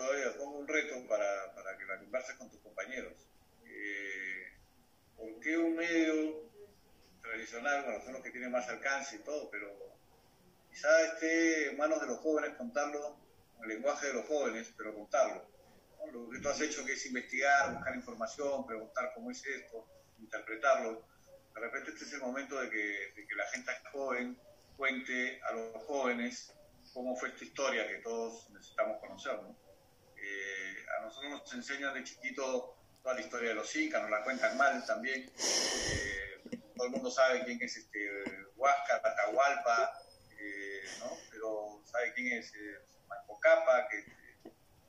todavía, 0.00 0.36
pongo 0.38 0.58
un 0.58 0.68
reto 0.68 1.06
para, 1.06 1.54
para 1.54 1.76
que 1.76 1.84
la 1.84 1.98
converses 1.98 2.36
con 2.36 2.48
tus 2.48 2.60
compañeros. 2.60 3.12
Eh, 3.66 4.44
¿Por 5.14 5.38
qué 5.40 5.58
un 5.58 5.76
medio 5.76 6.50
tradicional, 7.20 7.84
bueno, 7.84 8.02
son 8.02 8.14
los 8.14 8.22
que 8.22 8.30
tienen 8.30 8.50
más 8.50 8.66
alcance 8.68 9.16
y 9.16 9.18
todo, 9.18 9.50
pero 9.50 9.68
quizá 10.70 10.88
esté 11.04 11.70
en 11.70 11.76
manos 11.76 12.00
de 12.00 12.06
los 12.06 12.18
jóvenes 12.20 12.56
contarlo, 12.56 13.18
en 13.58 13.64
el 13.64 13.68
lenguaje 13.76 14.06
de 14.06 14.14
los 14.14 14.26
jóvenes, 14.26 14.72
pero 14.76 14.94
contarlo. 14.94 15.46
Lo 16.10 16.30
que 16.30 16.38
tú 16.38 16.48
has 16.48 16.60
hecho 16.62 16.84
que 16.86 16.94
es 16.94 17.06
investigar, 17.06 17.74
buscar 17.74 17.94
información, 17.94 18.66
preguntar 18.66 19.12
cómo 19.14 19.30
es 19.30 19.44
esto, 19.44 19.86
interpretarlo. 20.18 21.04
De 21.54 21.60
repente 21.60 21.90
este 21.90 22.04
es 22.04 22.12
el 22.14 22.20
momento 22.20 22.58
de 22.58 22.70
que, 22.70 23.26
la 23.36 23.46
gente 23.48 23.70
joven 23.92 24.38
cuente 24.78 25.40
a 25.42 25.52
los 25.52 25.84
jóvenes 25.84 26.54
cómo 26.94 27.14
fue 27.14 27.28
esta 27.28 27.44
historia 27.44 27.86
que 27.86 27.96
todos 27.96 28.48
necesitamos 28.50 28.98
conocer. 28.98 29.38
Eh, 30.30 30.86
a 30.96 31.02
nosotros 31.02 31.30
nos 31.30 31.54
enseñan 31.54 31.94
de 31.94 32.04
chiquito 32.04 32.76
toda 33.02 33.14
la 33.14 33.20
historia 33.20 33.50
de 33.50 33.54
los 33.54 33.74
incas, 33.76 34.02
nos 34.02 34.10
la 34.10 34.22
cuentan 34.22 34.56
mal 34.56 34.84
también. 34.86 35.30
Eh, 35.38 36.40
todo 36.76 36.86
el 36.86 36.92
mundo 36.92 37.10
sabe 37.10 37.44
quién 37.44 37.60
es 37.62 37.76
este 37.76 38.08
Huáscar, 38.56 39.00
Atahualpa, 39.04 39.92
eh, 40.38 40.82
¿no? 41.00 41.16
pero 41.30 41.82
sabe 41.84 42.12
quién 42.14 42.38
es 42.38 42.54
eh, 42.54 42.78
Manco 43.08 43.38
Capa, 43.40 43.88
que, 43.88 44.04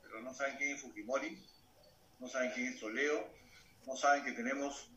pero 0.02 0.22
no 0.22 0.34
saben 0.34 0.58
quién 0.58 0.76
es 0.76 0.82
Fujimori, 0.82 1.44
no 2.20 2.28
saben 2.28 2.52
quién 2.52 2.68
es 2.68 2.80
Toleo, 2.80 3.28
no 3.88 3.96
saben 3.96 4.24
que 4.24 4.34
tenemos 4.34 4.90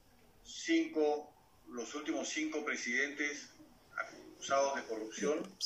cinco, 0.42 1.32
los 1.68 1.94
últimos 1.94 2.28
cinco 2.28 2.64
presidentes 2.64 3.50
acusados 3.96 4.76
de 4.76 4.84
corrupción, 4.84 5.56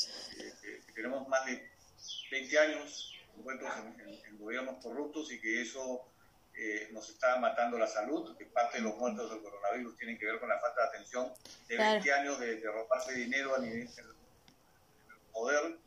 que 0.62 0.92
tenemos 0.94 1.26
más 1.28 1.44
de 1.46 1.70
20 2.30 2.58
años 2.58 3.17
envueltos 3.38 3.68
en 4.26 4.38
gobiernos 4.38 4.82
corruptos 4.82 5.32
y 5.32 5.40
que 5.40 5.62
eso 5.62 6.04
eh, 6.60 6.88
nos 6.90 7.08
está 7.08 7.36
matando 7.38 7.78
la 7.78 7.86
salud, 7.86 8.36
que 8.36 8.44
parte 8.46 8.78
de 8.78 8.82
los 8.82 8.96
muertos 8.96 9.30
del 9.30 9.40
coronavirus 9.40 9.96
tienen 9.96 10.18
que 10.18 10.26
ver 10.26 10.40
con 10.40 10.48
la 10.48 10.58
falta 10.58 10.82
de 10.82 10.88
atención 10.88 11.32
de 11.68 11.76
20 11.76 12.12
años 12.12 12.40
de, 12.40 12.56
de 12.56 12.66
robarse 12.68 13.14
dinero 13.14 13.54
a 13.54 13.60
nivel 13.60 13.86
del 13.94 14.06
poder, 15.32 15.78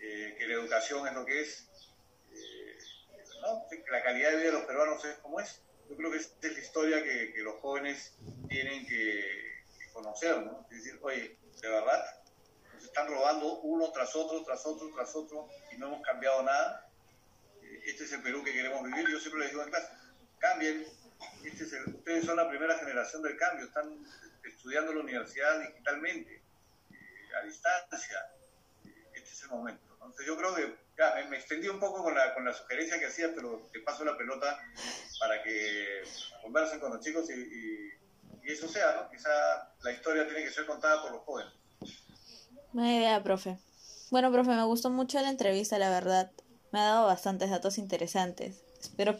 eh, 0.00 0.34
que 0.36 0.48
la 0.48 0.54
educación 0.54 1.06
es 1.06 1.14
lo 1.14 1.24
que 1.24 1.40
es, 1.40 1.68
eh, 2.32 2.78
que 3.70 3.90
la 3.92 4.02
calidad 4.02 4.30
de 4.32 4.36
vida 4.38 4.46
de 4.46 4.52
los 4.54 4.64
peruanos 4.64 5.04
es 5.04 5.18
como 5.18 5.38
es. 5.38 5.62
Yo 5.88 5.96
creo 5.96 6.10
que 6.10 6.18
esta 6.18 6.48
es 6.48 6.52
la 6.52 6.58
historia 6.58 7.02
que, 7.04 7.32
los 7.36 7.60
jóvenes 7.60 8.16
tienen 8.48 8.84
que, 8.88 9.62
conocer, 9.92 10.38
¿no? 10.42 10.66
Es 10.68 10.82
decir, 10.82 10.98
oye, 11.00 11.36
de 11.62 11.68
verdad, 11.68 12.04
nos 12.74 12.82
están 12.82 13.06
robando 13.06 13.60
uno 13.60 13.92
tras 13.92 14.16
otro, 14.16 14.42
tras 14.42 14.66
otro, 14.66 14.90
tras 14.92 15.14
otro, 15.14 15.48
y 15.72 15.78
no 15.78 15.86
hemos 15.86 16.02
cambiado 16.02 16.42
nada. 16.42 16.87
Este 17.88 18.04
es 18.04 18.12
el 18.12 18.22
Perú 18.22 18.44
que 18.44 18.52
queremos 18.52 18.84
vivir. 18.84 19.08
Yo 19.08 19.18
siempre 19.18 19.40
les 19.40 19.50
digo 19.50 19.62
en 19.62 19.70
clase, 19.70 19.88
cambien. 20.38 20.84
Este 21.42 21.64
ustedes 21.64 22.26
son 22.26 22.36
la 22.36 22.48
primera 22.48 22.76
generación 22.78 23.22
del 23.22 23.36
cambio, 23.38 23.64
están 23.64 24.04
estudiando 24.44 24.92
la 24.92 25.00
universidad 25.00 25.58
digitalmente, 25.60 26.42
eh, 26.92 27.36
a 27.40 27.44
distancia. 27.44 28.30
Este 29.14 29.30
es 29.30 29.42
el 29.42 29.48
momento. 29.48 29.82
Entonces 29.94 30.26
yo 30.26 30.36
creo 30.36 30.54
que 30.54 30.66
me, 31.30 31.36
extendí 31.38 31.68
un 31.68 31.80
poco 31.80 32.02
con 32.02 32.14
la, 32.14 32.34
con 32.34 32.44
la 32.44 32.52
sugerencia 32.52 32.98
que 32.98 33.06
hacía, 33.06 33.32
pero 33.34 33.68
te 33.72 33.80
paso 33.80 34.04
la 34.04 34.18
pelota 34.18 34.62
para 35.18 35.42
que 35.42 36.02
conversen 36.42 36.80
con 36.80 36.92
los 36.92 37.02
chicos 37.02 37.30
y, 37.30 37.90
eso 38.44 38.66
sea, 38.68 38.94
¿no? 38.96 39.10
Quizá 39.10 39.28
la 39.82 39.92
historia 39.92 40.26
tiene 40.26 40.42
que 40.42 40.50
ser 40.50 40.64
contada 40.64 41.02
por 41.02 41.12
los 41.12 41.22
jóvenes. 41.22 41.52
Buena 42.72 42.96
idea, 42.96 43.22
profe. 43.22 43.58
Bueno, 44.10 44.32
profe, 44.32 44.50
me 44.50 44.64
gustó 44.64 44.88
mucho 44.88 45.20
la 45.20 45.28
entrevista, 45.28 45.78
la 45.78 45.90
verdad. 45.90 46.30
Me 46.70 46.80
ha 46.80 46.84
dado 46.84 47.06
bastantes 47.06 47.50
datos 47.50 47.78
interesantes. 47.78 48.56
Espero 48.80 49.16